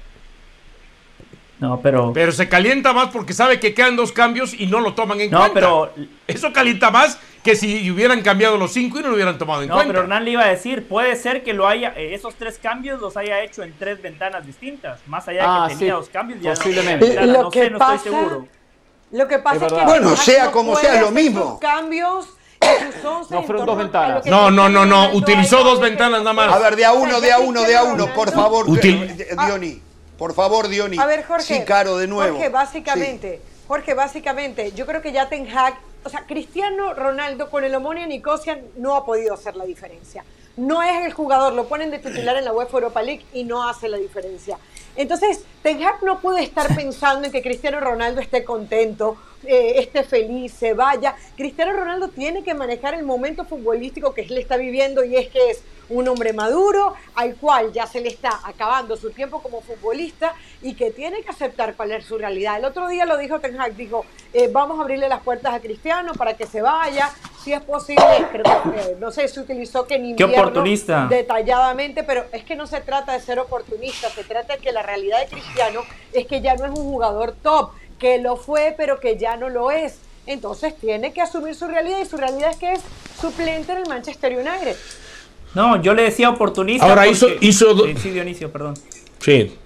[1.59, 2.11] No, pero.
[2.11, 5.29] Pero se calienta más porque sabe que quedan dos cambios y no lo toman en
[5.29, 5.53] no, cuenta.
[5.53, 5.93] pero.
[6.25, 9.69] Eso calienta más que si hubieran cambiado los cinco y no lo hubieran tomado en
[9.69, 9.85] cuenta.
[9.85, 12.59] No, pero Hernán le iba a decir, puede ser que lo haya, eh, esos tres
[12.59, 14.99] cambios los haya hecho en tres ventanas distintas.
[15.07, 17.15] Más allá de que ah, tenía dos cambios, ya posiblemente.
[17.15, 18.47] No, lo que sé, pasa, no estoy seguro.
[19.11, 19.83] Lo que pasa es, que.
[19.85, 21.59] Bueno, sea como sea, lo mismo.
[21.59, 22.29] cambios.
[23.29, 24.25] No fueron dos ventanas.
[24.27, 25.13] No, no, no, no.
[25.13, 26.53] Utilizó dos ventanas nada más.
[26.53, 29.81] A ver, de a uno, de a uno, de a uno, por favor, Diony.
[30.17, 30.99] Por favor, Diony.
[30.99, 31.43] A ver, Jorge.
[31.43, 32.35] Sí, Caro, de nuevo.
[32.35, 37.63] Jorge, básicamente, Jorge, básicamente, yo creo que ya Ten Hag, o sea, Cristiano Ronaldo con
[37.63, 40.23] el Omonia Nicosia no ha podido hacer la diferencia.
[40.57, 43.67] No es el jugador, lo ponen de titular en la UEFA Europa League y no
[43.67, 44.57] hace la diferencia.
[44.95, 50.03] Entonces, Ten Hag no puede estar pensando en que Cristiano Ronaldo esté contento, eh, esté
[50.03, 51.15] feliz, se vaya.
[51.35, 55.51] Cristiano Ronaldo tiene que manejar el momento futbolístico que él está viviendo y es que
[55.51, 60.33] es un hombre maduro al cual ya se le está acabando su tiempo como futbolista
[60.61, 62.57] y que tiene que aceptar cuál es su realidad.
[62.57, 65.59] El otro día lo dijo Ten Hag, dijo, eh, vamos a abrirle las puertas a
[65.59, 67.11] Cristiano para que se vaya,
[67.43, 68.03] si es posible,
[68.75, 71.07] eh, no sé, se utilizó que ni oportunista.
[71.07, 74.80] detalladamente, pero es que no se trata de ser oportunista, se trata de que la
[74.81, 75.81] realidad de Cristiano
[76.13, 79.49] es que ya no es un jugador top, que lo fue, pero que ya no
[79.49, 79.99] lo es.
[80.25, 82.81] Entonces tiene que asumir su realidad y su realidad es que es
[83.19, 84.75] suplente en el Manchester United.
[85.53, 86.85] No, yo le decía oportunista.
[86.85, 87.27] Ahora hizo.
[87.41, 88.75] hizo sí, Dionisio, perdón.
[89.19, 89.57] Sí.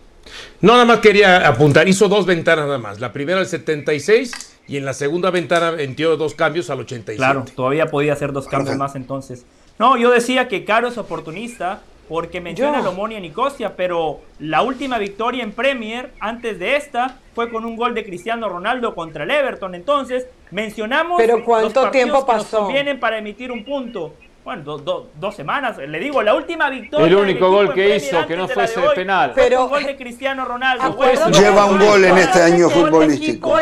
[0.62, 1.88] No, nada más quería apuntar.
[1.88, 3.00] Hizo dos ventanas nada más.
[3.00, 7.18] La primera al 76 y en la segunda ventana metió dos cambios al 87.
[7.18, 9.46] Claro, todavía podía hacer dos cambios más entonces.
[9.78, 14.98] No, yo decía que Caro es oportunista porque menciona el Omonia Nicosia, pero la última
[14.98, 19.32] victoria en Premier antes de esta fue con un gol de Cristiano Ronaldo contra el
[19.32, 19.76] Everton.
[19.76, 22.68] Entonces, mencionamos pero ¿cuánto los tiempo pasó?
[22.68, 24.14] que vienen para emitir un punto
[24.46, 27.08] bueno, dos semanas, le digo, la última victoria.
[27.08, 29.32] El único gol que hizo, que no fuese penal.
[29.34, 30.96] Pero un gol de Cristiano Ronaldo.
[31.32, 33.58] Lleva un gol en este año futbolístico.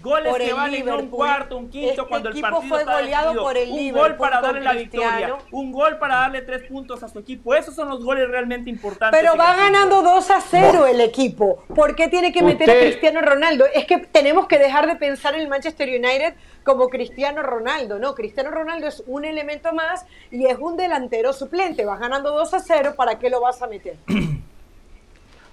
[0.00, 3.70] Goles que valen un cuarto, un quinto, este cuando el partido fue goleado por el
[3.70, 7.54] Un gol para darle la victoria, un gol para darle tres puntos a su equipo.
[7.54, 9.18] Esos son los goles realmente importantes.
[9.20, 11.64] Pero va ganando 2 a 0 el equipo.
[11.74, 13.64] ¿Por qué tiene que meter a Cristiano Ronaldo?
[13.74, 16.34] Es que tenemos que dejar de pensar en el Manchester United
[16.64, 18.14] como Cristiano Ronaldo, ¿no?
[18.14, 21.84] Cristiano Ronaldo es un elemento más y es un delantero suplente.
[21.84, 23.96] Vas ganando 2 a 0, ¿para qué lo vas a meter?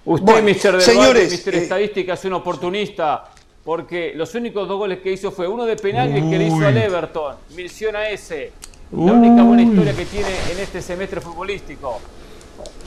[0.06, 0.80] Usted, Mr.
[0.80, 1.54] señores, Mr.
[1.54, 3.24] Eh, Estadística, es un oportunista,
[3.66, 6.46] porque los únicos dos goles que hizo fue uno de penal y el que le
[6.46, 7.34] hizo al Everton.
[7.56, 8.52] Menciona ese.
[8.92, 11.98] La única buena historia que tiene en este semestre futbolístico.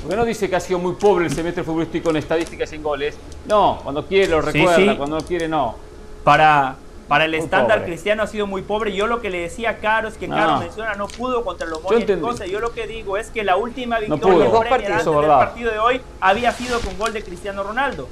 [0.02, 3.18] Porque no dice que ha sido muy pobre el semestre futbolístico en estadísticas sin goles.
[3.46, 5.76] No, cuando quiere lo recuerda, cuando no quiere no.
[6.24, 6.78] Para,
[7.10, 8.94] para el estándar cristiano ha sido muy pobre.
[8.94, 11.84] Yo lo que le decía a Caro es que Caro menciona no pudo contra los
[11.84, 12.08] Moyes.
[12.50, 16.00] Yo lo que digo es que la última victoria no antes del partido de hoy
[16.22, 18.08] había sido con gol de Cristiano Ronaldo.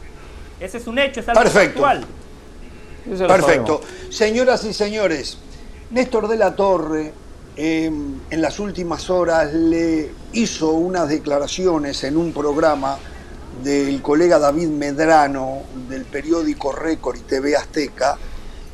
[0.60, 1.82] Ese es un hecho, es algo Perfecto.
[3.08, 3.82] Perfecto.
[4.10, 5.38] Señoras y señores,
[5.92, 7.14] Néstor de la Torre
[7.56, 12.98] em, en las últimas horas le hizo unas declaraciones en un programa
[13.64, 18.18] del colega David Medrano del periódico Récord y TV Azteca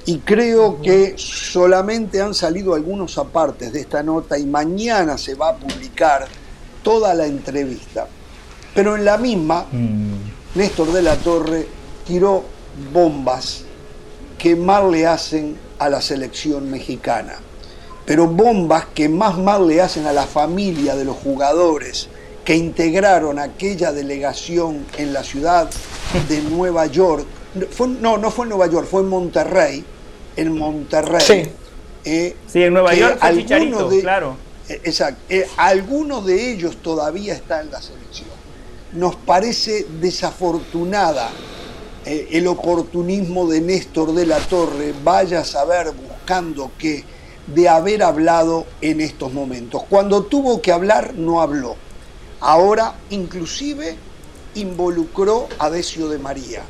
[0.05, 5.49] y creo que solamente han salido algunos apartes de esta nota y mañana se va
[5.49, 6.27] a publicar
[6.81, 8.07] toda la entrevista.
[8.75, 10.55] Pero en la misma, mm.
[10.55, 11.67] Néstor de la Torre
[12.05, 12.43] tiró
[12.91, 13.63] bombas
[14.43, 17.35] que mal le hacen a la selección mexicana,
[18.05, 22.09] pero bombas que más mal le hacen a la familia de los jugadores
[22.43, 25.69] que integraron aquella delegación en la ciudad
[26.27, 27.25] de Nueva York.
[28.01, 29.85] no, no fue en Nueva York, fue en Monterrey,
[30.35, 31.21] en Monterrey.
[31.21, 31.43] Sí,
[32.03, 34.35] eh, en Nueva York Chicharito, claro.
[34.67, 35.21] Eh, exacto.
[35.29, 38.27] Eh, algunos de ellos todavía está en la selección.
[38.91, 41.29] Nos parece desafortunada
[42.05, 47.03] el oportunismo de Néstor de la Torre, vaya a saber buscando qué,
[47.47, 49.83] de haber hablado en estos momentos.
[49.89, 51.75] Cuando tuvo que hablar, no habló.
[52.39, 53.95] Ahora, inclusive,
[54.55, 56.63] involucró a Decio de María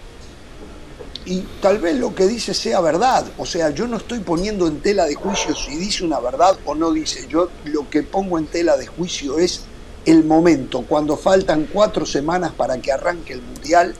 [1.25, 3.25] y tal vez lo que dice sea verdad.
[3.37, 6.75] O sea, yo no estoy poniendo en tela de juicio si dice una verdad o
[6.75, 7.27] no dice.
[7.29, 9.61] Yo lo que pongo en tela de juicio es
[10.05, 13.95] el momento, cuando faltan cuatro semanas para que arranque el Mundial,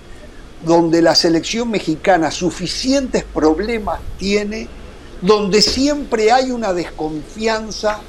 [0.65, 4.67] donde la selección mexicana suficientes problemas tiene,
[5.21, 7.99] donde siempre hay una desconfianza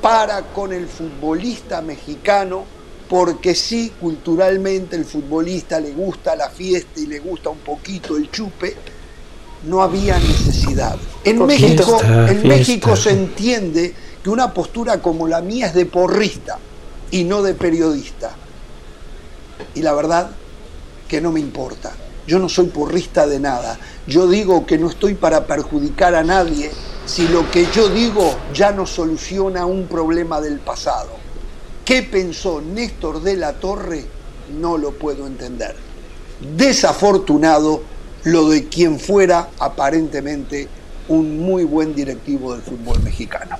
[0.00, 2.64] para con el futbolista mexicano
[3.08, 8.30] porque sí, culturalmente el futbolista le gusta la fiesta y le gusta un poquito el
[8.30, 8.76] chupe,
[9.64, 10.96] no había necesidad.
[11.24, 16.58] En, México, en México se entiende que una postura como la mía es de porrista
[17.10, 18.32] y no de periodista.
[19.74, 20.30] Y la verdad
[21.08, 21.92] que no me importa.
[22.26, 23.78] yo no soy porrista de nada.
[24.06, 26.70] Yo digo que no estoy para perjudicar a nadie
[27.06, 31.08] si lo que yo digo ya no soluciona un problema del pasado.
[31.86, 34.04] ¿Qué pensó Néstor de la Torre?
[34.60, 35.74] No lo puedo entender.
[36.54, 37.82] Desafortunado
[38.24, 40.68] lo de quien fuera aparentemente
[41.08, 43.56] un muy buen directivo del fútbol mexicano.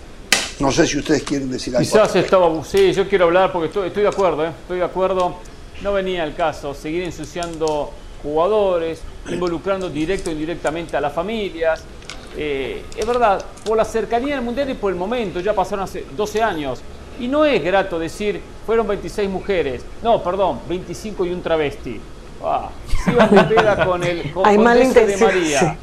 [0.60, 1.88] No sé si ustedes quieren decir algo.
[1.88, 4.50] Quizás estaba, sí, yo quiero hablar porque estoy, estoy de acuerdo, ¿eh?
[4.60, 5.36] estoy de acuerdo.
[5.82, 11.84] No venía el caso seguir ensuciando jugadores, involucrando directo e indirectamente a las familias.
[12.36, 16.04] Eh, es verdad, por la cercanía del Mundial y por el momento, ya pasaron hace
[16.16, 16.80] 12 años.
[17.20, 19.84] Y no es grato decir, fueron 26 mujeres.
[20.02, 22.00] No, perdón, 25 y un travesti.
[22.42, 22.70] Ah,
[23.04, 25.76] si de peda con el con, de María.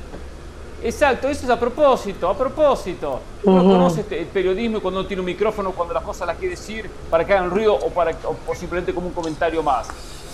[0.85, 3.19] Exacto, eso es a propósito, a propósito.
[3.43, 6.51] Uno conoce este, el periodismo cuando no tiene un micrófono, cuando las cosas las quiere
[6.51, 9.87] decir para que hagan ruido o, para, o simplemente como un comentario más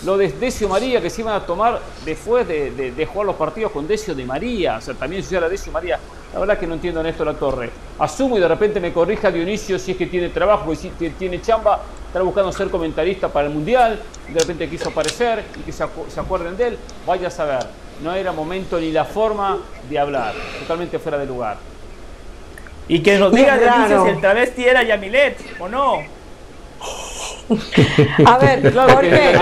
[0.06, 3.88] lo de Decio María que se iban a tomar después de, jugar los partidos con
[3.88, 6.00] Decio de María, o sea, también se llama Decio María.
[6.34, 7.70] La verdad que no entiendo en esto la torre.
[8.00, 11.42] Asumo y de repente me corrija Dionisio si es que tiene trabajo, y si tiene
[11.42, 15.72] chamba, está buscando ser comentarista para el Mundial, y de repente quiso aparecer y que
[15.72, 17.68] se, acuerden de él, vaya a saber.
[18.02, 21.58] No era momento ni la forma de hablar, totalmente fuera de lugar.
[22.88, 26.21] Y que nos diga Dionisio si el travesti era Yamilet o no.
[28.26, 29.36] A ver, claro Jorge,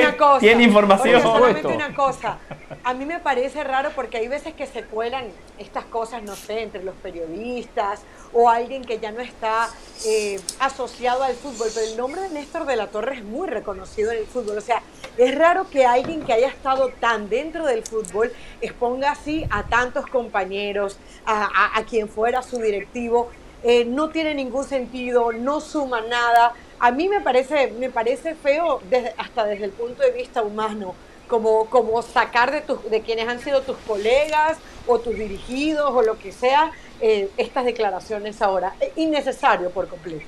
[0.00, 0.38] una cosa.
[0.40, 1.22] Tiene información.
[1.22, 2.38] solamente una cosa.
[2.84, 5.26] A mí me parece raro porque hay veces que se cuelan
[5.58, 8.00] estas cosas, no sé, entre los periodistas
[8.32, 9.68] o alguien que ya no está
[10.06, 14.10] eh, asociado al fútbol, pero el nombre de Néstor de la Torre es muy reconocido
[14.10, 14.58] en el fútbol.
[14.58, 14.82] O sea,
[15.16, 20.06] es raro que alguien que haya estado tan dentro del fútbol exponga así a tantos
[20.06, 23.30] compañeros, a, quien fuera su directivo.
[23.62, 26.52] Eh, no tiene ningún sentido, no suma nada
[26.82, 30.96] a mí me parece, me parece feo desde, hasta desde el punto de vista humano,
[31.28, 34.58] como, como sacar de, tus, de quienes han sido tus colegas
[34.88, 38.74] o tus dirigidos o lo que sea, eh, estas declaraciones ahora.
[38.80, 40.26] Es innecesario por completo.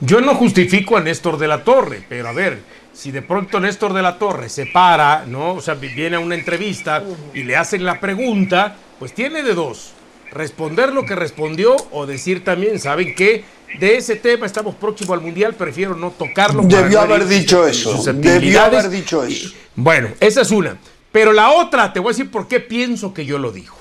[0.00, 2.60] Yo no justifico a Néstor de la Torre, pero a ver,
[2.94, 5.52] si de pronto Néstor de la Torre se para, ¿no?
[5.52, 7.02] O sea, viene a una entrevista
[7.34, 9.92] y le hacen la pregunta, pues tiene de dos.
[10.30, 13.44] Responder lo que respondió o decir también, ¿saben qué?
[13.78, 16.62] De ese tema, estamos próximos al Mundial, prefiero no tocarlo.
[16.62, 18.02] Debió haber dicho eso.
[18.12, 19.50] Debió haber dicho eso.
[19.74, 20.76] bueno, esa es una.
[21.12, 23.78] Pero la otra, te voy a decir por qué pienso que yo lo dijo.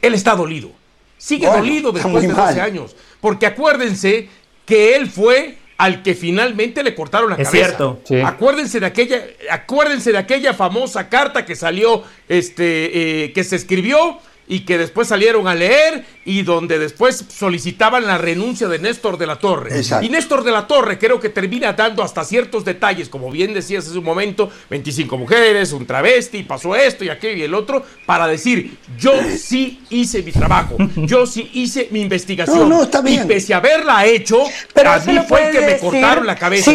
[0.00, 0.70] Él está dolido.
[1.16, 2.96] Sigue dolido después de 12 años.
[3.20, 4.28] Porque acuérdense
[4.64, 7.66] que él fue al que finalmente le cortaron la es cabeza.
[7.66, 8.26] Cierto.
[8.26, 14.18] Acuérdense de aquella, acuérdense de aquella famosa carta que salió, este, eh, que se escribió
[14.52, 19.26] y que después salieron a leer y donde después solicitaban la renuncia de Néstor de
[19.26, 19.80] la Torre.
[20.02, 23.88] Y Néstor de la Torre creo que termina dando hasta ciertos detalles, como bien decías
[23.88, 28.26] hace un momento, 25 mujeres, un travesti, pasó esto y aquello y el otro, para
[28.26, 32.68] decir, yo sí hice mi trabajo, yo sí hice mi investigación.
[32.68, 33.24] No, está bien.
[33.24, 34.42] Y pese a haberla hecho,
[34.84, 36.72] a mí fue el que me cortaron la cabeza.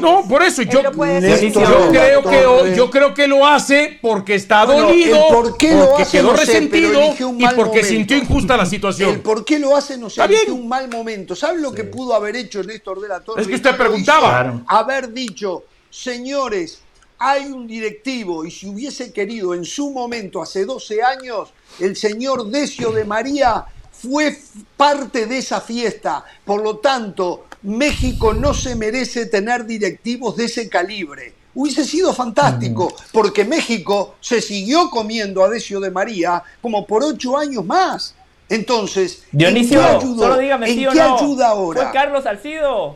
[0.00, 5.56] no, por eso yo, creo que, yo creo que lo hace porque está dolido, ¿por
[5.56, 9.10] qué lo porque quedó resentido y porque sintió injusta la situación.
[9.10, 11.36] El por qué lo hace no sé, eligió un mal momento.
[11.36, 13.42] ¿Sabes lo que pudo haber hecho Néstor de la Torre?
[13.42, 14.62] Es que usted preguntaba.
[14.66, 16.80] Haber dicho, señores,
[17.18, 22.48] hay un directivo y si hubiese querido en su momento, hace 12 años, el señor
[22.48, 24.38] Decio de María fue
[24.76, 26.24] parte de esa fiesta.
[26.44, 32.94] Por lo tanto, México no se merece tener directivos de ese calibre hubiese sido fantástico,
[33.10, 38.14] porque México se siguió comiendo a Decio de María como por ocho años más.
[38.48, 41.82] Entonces, Dionisio, solo dígame ¿en qué ayuda ahora?
[41.82, 42.94] ¿Fue Carlos Salcido?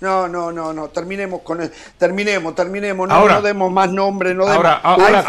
[0.00, 1.70] No, no, no, no, terminemos con él.
[1.98, 5.20] Terminemos, terminemos, no, no demos más nombres, no ahora, ahora,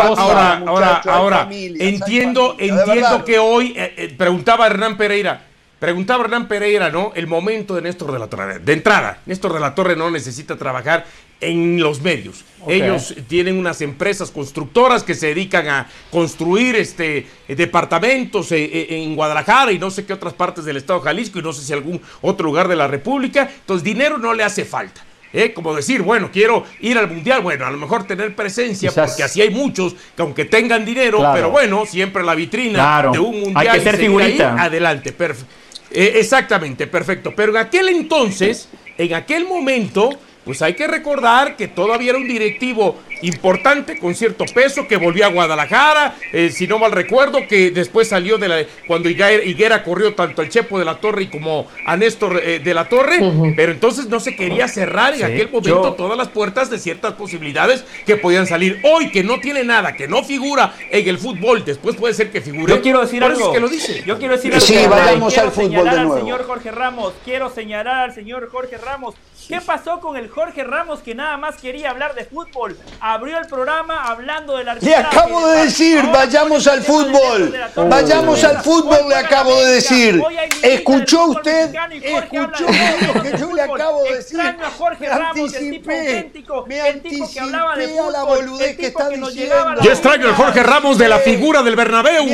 [0.65, 5.45] ahora, ahora, entiendo, entiendo que hoy, eh, eh, preguntaba Hernán Pereira,
[5.85, 7.11] Preguntaba Hernán Pereira, ¿no?
[7.13, 8.57] El momento de Néstor de la Torre.
[8.57, 11.05] De entrada, Néstor de la Torre no necesita trabajar
[11.39, 12.43] en los medios.
[12.67, 19.15] Ellos tienen unas empresas constructoras que se dedican a construir este, departamentos eh, eh, en
[19.15, 21.71] Guadalajara y no sé qué otras partes del estado de Jalisco y no sé si
[21.71, 23.47] algún otro lugar de la República.
[23.59, 25.05] Entonces, dinero no le hace falta.
[25.33, 25.53] ¿eh?
[25.53, 29.39] Como decir, bueno, quiero ir al mundial, bueno, a lo mejor tener presencia, porque así
[29.39, 33.77] hay muchos que aunque tengan dinero, pero bueno, siempre la vitrina de un mundial hay
[33.77, 34.55] que ser figurita.
[34.59, 35.11] adelante.
[35.11, 35.64] Perfecto.
[35.95, 37.33] Eh, exactamente, perfecto.
[37.35, 38.67] Pero en aquel entonces,
[38.97, 40.09] en aquel momento,
[40.45, 45.25] pues hay que recordar que todavía era un directivo importante, con cierto peso, que volvió
[45.25, 50.13] a Guadalajara, eh, si no mal recuerdo, que después salió de la, cuando Higuera, corrió
[50.13, 53.19] tanto al Chepo de la Torre y como a Néstor eh, de la Torre,
[53.55, 57.83] pero entonces no se quería cerrar en aquel momento todas las puertas de ciertas posibilidades
[58.05, 58.79] que podían salir.
[58.83, 62.41] Hoy que no tiene nada, que no figura en el fútbol, después puede ser que
[62.41, 62.73] figure.
[62.73, 63.51] Yo quiero decir algo.
[63.51, 64.03] que lo dice.
[64.05, 64.65] Yo quiero decir algo.
[64.65, 66.13] Sí, vayamos al fútbol de nuevo.
[66.13, 69.15] al señor Jorge Ramos, quiero señalar al señor Jorge Ramos.
[69.47, 72.77] ¿Qué pasó con el Jorge Ramos que nada más quería hablar de fútbol?
[72.99, 75.01] Abrió el programa hablando del arbitraje.
[75.01, 77.53] Le acabo de decir, vayamos al fútbol.
[77.75, 80.21] Vayamos al fútbol, le acabo de decir.
[80.61, 81.73] ¿Escuchó usted?
[82.01, 82.67] ¿Escuchó
[83.13, 84.39] lo que yo le acabo de decir?
[84.39, 88.77] Extraño a Jorge Ramos, el tipo auténtico, el tipo que hablaba de fútbol, la boludez
[88.77, 89.81] que está diciendo.
[89.81, 92.25] Yo extraño al Jorge Ramos de la figura del Bernabéu.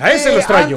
[0.00, 0.76] A ese lo extraño.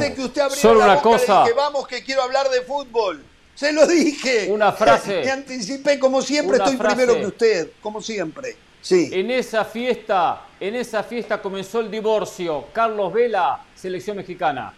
[0.50, 1.44] Solo una cosa.
[1.46, 3.24] Que vamos que quiero hablar de fútbol.
[3.56, 4.48] Se lo dije.
[4.50, 5.22] Una frase.
[5.24, 8.56] Me anticipé, como siempre, estoy primero que usted, como siempre.
[8.82, 9.10] Sí.
[9.14, 12.66] En esa fiesta, en esa fiesta comenzó el divorcio.
[12.74, 14.74] Carlos Vela, selección mexicana.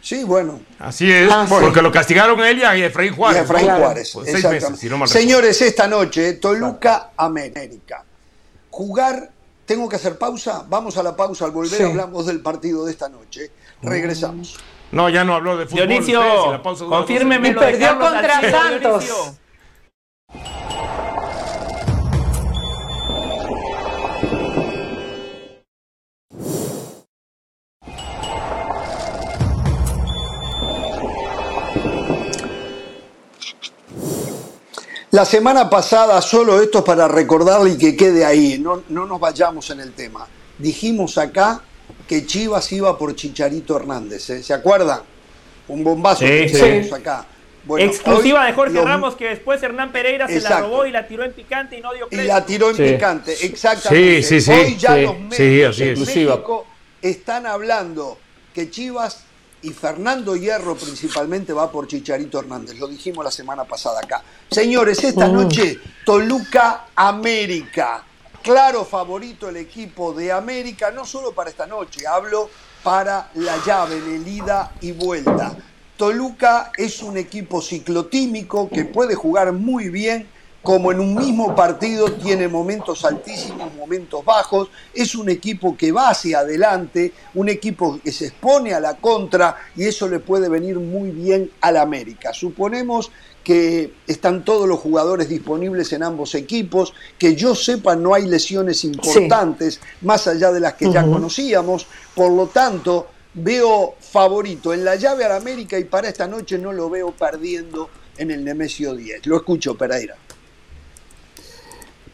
[0.00, 0.60] Sí, bueno.
[0.78, 3.42] Así es, ah, porque lo castigaron a él y a Efraín Juárez.
[3.42, 8.04] Efraín Juárez, pues Señores, esta noche, Toluca, América.
[8.70, 9.30] Jugar,
[9.66, 13.08] tengo que hacer pausa, vamos a la pausa, al volver hablamos del partido de esta
[13.08, 13.50] noche.
[13.82, 14.56] Regresamos.
[14.90, 15.88] No, ya no habló de fútbol.
[15.88, 16.22] Dionisio,
[16.88, 19.34] confírmeme lo perdió contra Santos.
[35.10, 39.68] La semana pasada, solo esto para recordarle y que quede ahí, no, no nos vayamos
[39.70, 40.26] en el tema.
[40.58, 41.62] Dijimos acá
[42.08, 44.42] que Chivas iba por Chicharito Hernández, ¿eh?
[44.42, 45.00] ¿se acuerdan?
[45.68, 46.90] Un bombazo sí, sí.
[46.92, 47.26] acá.
[47.76, 51.34] Exclusiva de Jorge Ramos que después Hernán Pereira se la robó y la tiró en
[51.34, 52.24] picante y no dio crédito.
[52.24, 54.22] Y la tiró en picante, exactamente.
[54.22, 56.66] Sí, sí, Hoy ya los medios de México
[57.02, 58.18] están hablando
[58.54, 59.24] que Chivas
[59.60, 62.78] y Fernando Hierro principalmente va por Chicharito Hernández.
[62.78, 64.22] Lo dijimos la semana pasada acá.
[64.50, 68.04] Señores, esta noche Toluca América
[68.48, 72.48] claro favorito el equipo de América, no solo para esta noche, hablo
[72.82, 75.54] para la llave de ida y vuelta.
[75.98, 80.30] Toluca es un equipo ciclotímico que puede jugar muy bien,
[80.62, 86.10] como en un mismo partido tiene momentos altísimos, momentos bajos, es un equipo que va
[86.10, 90.78] hacia adelante, un equipo que se expone a la contra y eso le puede venir
[90.78, 92.32] muy bien al América.
[92.32, 93.10] Suponemos
[93.44, 98.84] que están todos los jugadores disponibles en ambos equipos, que yo sepa no hay lesiones
[98.84, 104.96] importantes, más allá de las que ya conocíamos, por lo tanto veo favorito en la
[104.96, 107.88] llave al América y para esta noche no lo veo perdiendo
[108.18, 109.26] en el Nemesio 10.
[109.26, 110.16] Lo escucho, Pereira.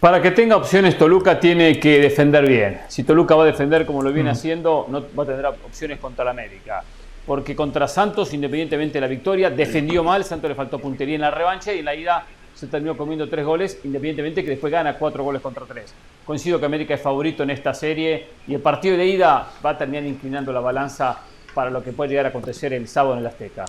[0.04, 2.82] Para que tenga opciones, Toluca tiene que defender bien.
[2.88, 6.24] Si Toluca va a defender como lo viene haciendo, no va a tener opciones contra
[6.24, 6.84] el América
[7.26, 11.30] porque contra Santos, independientemente de la victoria, defendió mal, Santos le faltó puntería en la
[11.30, 15.24] revancha y en la ida se terminó comiendo tres goles, independientemente que después gana cuatro
[15.24, 15.94] goles contra tres.
[16.26, 19.78] Coincido que América es favorito en esta serie y el partido de ida va a
[19.78, 21.18] terminar inclinando la balanza
[21.54, 23.64] para lo que puede llegar a acontecer el sábado en el Azteca.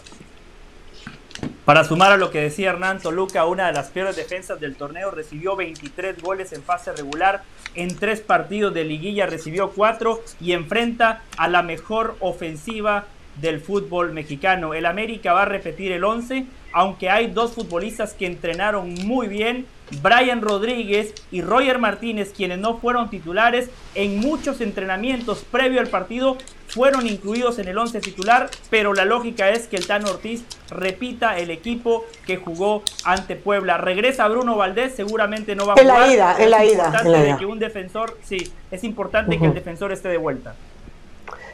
[1.65, 5.09] Para sumar a lo que decía Hernán Toluca, una de las peores defensas del torneo,
[5.09, 7.41] recibió 23 goles en fase regular,
[7.73, 13.05] en tres partidos de liguilla recibió cuatro y enfrenta a la mejor ofensiva
[13.41, 14.73] del fútbol mexicano.
[14.73, 19.65] El América va a repetir el 11, aunque hay dos futbolistas que entrenaron muy bien,
[20.01, 26.37] Brian Rodríguez y Roger Martínez, quienes no fueron titulares en muchos entrenamientos previo al partido,
[26.67, 31.37] fueron incluidos en el 11 titular, pero la lógica es que el Tano Ortiz repita
[31.37, 33.77] el equipo que jugó ante Puebla.
[33.77, 36.03] Regresa Bruno Valdés, seguramente no va a jugar.
[36.03, 36.87] En la ida, en la ida.
[36.87, 40.55] Es importante que un defensor, sí, es importante que el defensor esté de vuelta.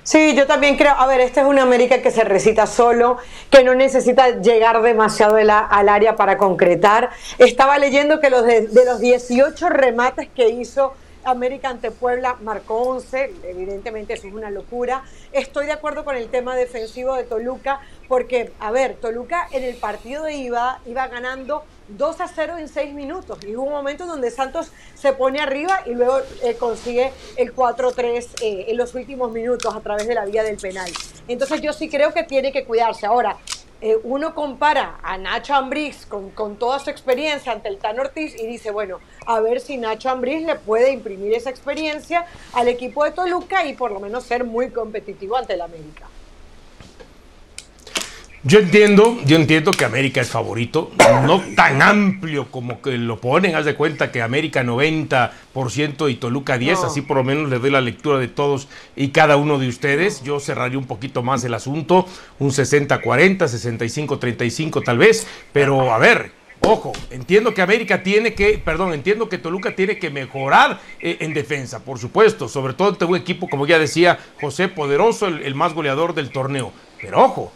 [0.04, 3.18] Sí, yo también creo, a ver, esta es una América que se recita solo,
[3.52, 7.12] que no necesita llegar demasiado al área para concretar.
[7.38, 10.94] Estaba leyendo que los de, de los 18 remates que hizo
[11.24, 15.04] América ante Puebla marcó 11, evidentemente eso es una locura.
[15.32, 19.76] Estoy de acuerdo con el tema defensivo de Toluca, porque, a ver, Toluca en el
[19.76, 21.64] partido de iba, iba ganando
[21.98, 23.40] 2 a 0 en 6 minutos.
[23.48, 28.42] Y hubo un momento donde Santos se pone arriba y luego eh, consigue el 4-3
[28.42, 30.92] eh, en los últimos minutos a través de la vía del penal.
[31.28, 33.06] Entonces yo sí creo que tiene que cuidarse.
[33.06, 33.38] Ahora,
[33.84, 38.40] eh, uno compara a Nacho Ambriz con, con, toda su experiencia ante el Tan Ortiz
[38.40, 43.04] y dice, bueno, a ver si Nacho Ambriz le puede imprimir esa experiencia al equipo
[43.04, 46.06] de Toluca y por lo menos ser muy competitivo ante el América.
[48.44, 50.90] Yo entiendo, yo entiendo que América es favorito,
[51.28, 56.58] no tan amplio como que lo ponen, haz de cuenta que América 90% y Toluca
[56.58, 59.68] 10, así por lo menos le doy la lectura de todos y cada uno de
[59.68, 60.24] ustedes.
[60.24, 62.08] Yo cerraría un poquito más el asunto,
[62.40, 66.32] un 60-40, 65-35 tal vez, pero a ver,
[66.64, 71.34] Ojo, entiendo que América tiene que, perdón, entiendo que Toluca tiene que mejorar eh, en
[71.34, 75.74] defensa, por supuesto, sobre todo ante un equipo, como ya decía José, poderoso, el más
[75.74, 76.72] goleador del torneo.
[77.02, 77.52] Pero ojo,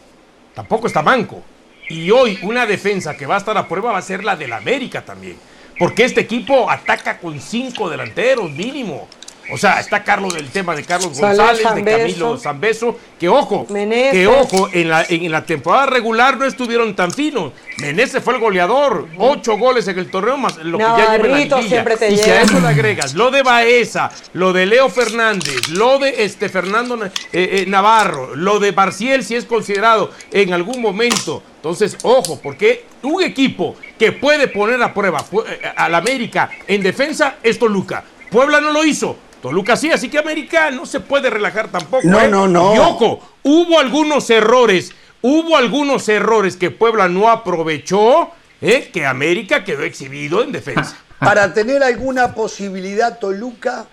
[0.56, 1.42] tampoco está manco.
[1.90, 4.54] Y hoy una defensa que va a estar a prueba va a ser la del
[4.54, 5.36] América también.
[5.78, 9.06] Porque este equipo ataca con cinco delanteros mínimo.
[9.52, 14.26] O sea, está Carlos del tema de Carlos González, de Camilo Zambeso, que ojo, que
[14.26, 17.52] ojo, en la, en la temporada regular no estuvieron tan finos.
[17.78, 21.62] Meneses fue el goleador, ocho goles en el torneo más lo que ya lleva la
[21.62, 25.68] siempre te Y si a eso le agregas lo de Baeza, lo de Leo Fernández,
[25.68, 30.80] lo de este Fernando eh, eh, Navarro, lo de Barciel si es considerado en algún
[30.80, 31.42] momento.
[31.56, 37.36] Entonces, ojo, porque un equipo que puede poner a prueba eh, al América en defensa
[37.42, 38.04] es Toluca.
[38.30, 42.06] Puebla no lo hizo, Toluca sí, así que América no se puede relajar tampoco.
[42.06, 42.28] No, ¿eh?
[42.28, 42.74] no, no.
[42.74, 48.30] Y ojo, hubo algunos errores, hubo algunos errores que Puebla no aprovechó,
[48.60, 48.90] ¿eh?
[48.92, 50.96] que América quedó exhibido en defensa.
[51.18, 53.86] Para tener alguna posibilidad, Toluca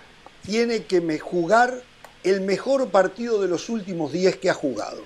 [0.44, 1.74] tiene que jugar
[2.22, 5.04] el mejor partido de los últimos 10 que ha jugado.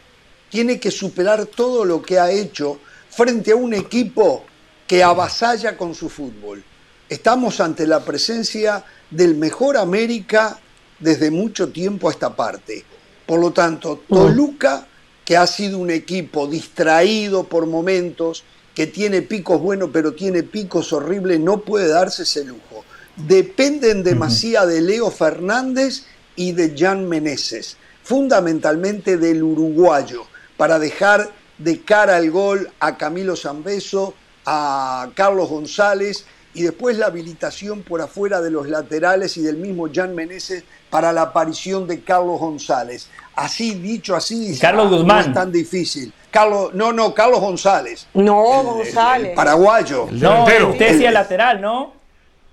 [0.49, 2.81] Tiene que superar todo lo que ha hecho
[3.11, 4.45] frente a un equipo
[4.87, 6.65] que avasalla con su fútbol.
[7.09, 10.59] Estamos ante la presencia del mejor América
[11.01, 12.85] desde mucho tiempo a esta parte.
[13.25, 14.15] Por lo tanto, mm.
[14.15, 14.87] Toluca,
[15.25, 18.45] que ha sido un equipo distraído por momentos,
[18.75, 22.85] que tiene picos buenos pero tiene picos horribles, no puede darse ese lujo.
[23.17, 26.05] Dependen demasiado de Leo Fernández
[26.37, 30.25] y de Jan Meneses, fundamentalmente del uruguayo,
[30.59, 36.25] para dejar de cara al gol a Camilo Zambeso, a Carlos González
[36.59, 41.13] y después la habilitación por afuera de los laterales y del mismo Jan Meneses para
[41.13, 43.09] la aparición de Carlos González.
[43.37, 45.19] Así dicho así, Carlos Guzmán.
[45.19, 46.13] no es tan difícil.
[46.33, 48.09] Carlos, no, no, Carlos González.
[48.13, 49.37] No, González.
[49.37, 50.09] paraguayo.
[50.11, 51.93] no, usted decía lateral, ¿no?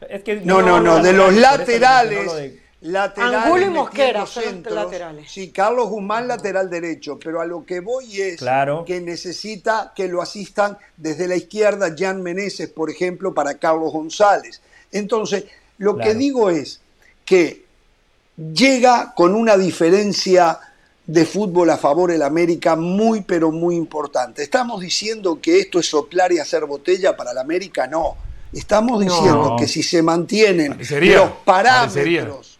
[0.07, 2.29] Es que no, no, no, de los laterales
[2.81, 3.45] laterales.
[3.45, 5.31] Angulo y Mosquera son laterales.
[5.31, 8.43] Sí, Carlos Guzmán lateral derecho, pero a lo que voy es
[8.85, 14.61] que necesita que lo asistan desde la izquierda Jan Meneses, por ejemplo, para Carlos González.
[14.91, 15.45] Entonces,
[15.77, 16.81] lo que digo es
[17.25, 17.65] que
[18.37, 20.59] llega con una diferencia
[21.07, 24.43] de fútbol a favor del América muy pero muy importante.
[24.43, 28.15] Estamos diciendo que esto es soplar y hacer botella para el América, no.
[28.51, 32.54] Estamos diciendo que si se mantienen los parámetros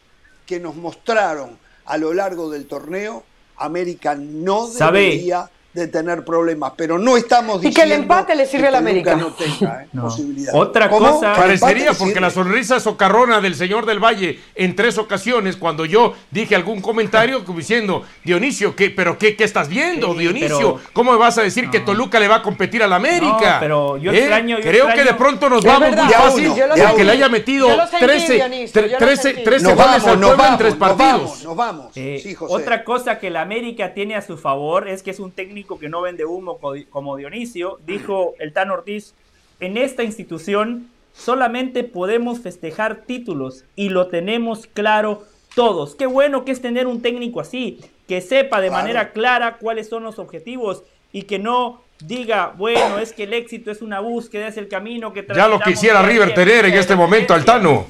[0.45, 3.23] que nos mostraron a lo largo del torneo,
[3.57, 8.45] América no debería de tener problemas, pero no estamos diciendo y que el empate le
[8.45, 9.13] sirve a la América.
[9.15, 9.87] No tenga ¿eh?
[9.99, 10.55] posibilidad.
[10.55, 15.83] Otra cosa parecería porque la sonrisa socarrona del señor del Valle en tres ocasiones cuando
[15.83, 20.79] yo dije algún comentario como diciendo Dionisio, ¿qué, pero qué, qué estás viendo, Dionisio?
[20.93, 23.57] ¿Cómo me vas a decir que Toluca le va a competir a la América?
[23.59, 24.19] pero yo ¿Eh?
[24.19, 26.53] extraño, creo que de pronto nos vamos muy fácil
[26.87, 27.67] porque le haya metido
[27.99, 28.49] 13
[28.97, 31.43] 13 13 goles al Puebla en tres partidos.
[31.43, 31.91] Nos vamos.
[31.95, 35.64] Eh, otra cosa que la América tiene a su favor es que es un técnico
[35.67, 36.59] que no vende humo
[36.89, 39.13] como Dionisio, dijo el Tan Ortiz,
[39.59, 45.23] en esta institución solamente podemos festejar títulos y lo tenemos claro
[45.55, 45.95] todos.
[45.95, 50.03] Qué bueno que es tener un técnico así, que sepa de manera clara cuáles son
[50.03, 54.57] los objetivos y que no diga, bueno, es que el éxito es una búsqueda, es
[54.57, 57.85] el camino que Ya lo quisiera River tener en este momento, Altano.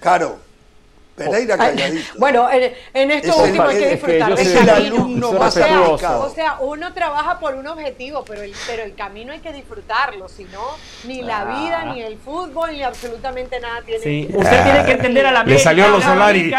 [0.00, 0.38] Claro,
[1.16, 2.14] Pereira calladito.
[2.18, 7.38] Bueno, en, esto último hay que disfrutar es el alumno más o sea, uno trabaja
[7.38, 11.44] por un objetivo, pero el, pero el camino hay que disfrutarlo, si no, ni la
[11.44, 14.02] vida, ni el fútbol, ni absolutamente nada tiene.
[14.02, 14.28] Sí.
[14.32, 16.52] Usted tiene que entender a la Le salió a los Solari.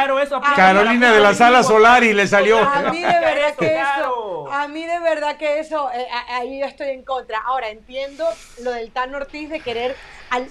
[0.56, 2.60] Carolina de la Sala Solari le salió.
[2.60, 6.66] A mí de verdad que eso, a mí de verdad que eso, eh, ahí yo
[6.66, 7.40] estoy en contra.
[7.46, 8.26] Ahora, entiendo
[8.62, 9.96] lo del Tan Ortiz de querer,
[10.30, 10.48] al,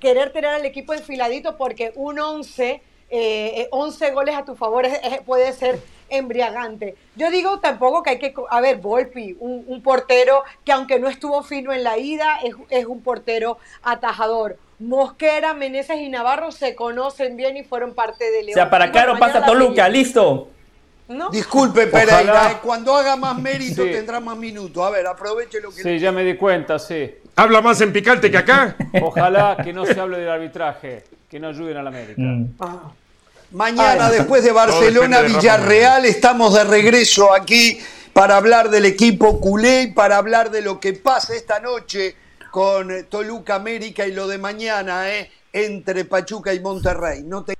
[0.00, 2.82] querer tener al equipo enfiladito porque un 11
[3.16, 4.86] eh, 11 goles a tu favor
[5.24, 6.96] puede ser embriagante.
[7.16, 11.42] Yo digo tampoco que hay que, a ver, Volpi, un, portero que aunque no estuvo
[11.42, 12.38] fino en la ida,
[12.70, 14.56] es, un portero atajador.
[14.78, 18.52] Mosquera, Meneses y Navarro se conocen bien y fueron parte de León.
[18.52, 20.48] O sea, para Caro pasa Toluca, listo.
[21.30, 24.82] Disculpe, Pereira, eh, cuando haga más mérito tendrá más minutos.
[24.82, 25.82] A ver, aproveche lo que...
[25.82, 27.14] Sí, ya me di cuenta, sí.
[27.36, 28.76] Habla más en picante que acá.
[29.02, 32.22] Ojalá que no se hable del arbitraje, que no ayuden a la América.
[32.22, 32.54] Mm.
[33.54, 37.78] Mañana, después de Barcelona, Villarreal, estamos de regreso aquí
[38.12, 42.16] para hablar del equipo culé y para hablar de lo que pasa esta noche
[42.50, 45.30] con Toluca América y lo de mañana, ¿eh?
[45.52, 47.22] entre Pachuca y Monterrey.
[47.22, 47.56] No te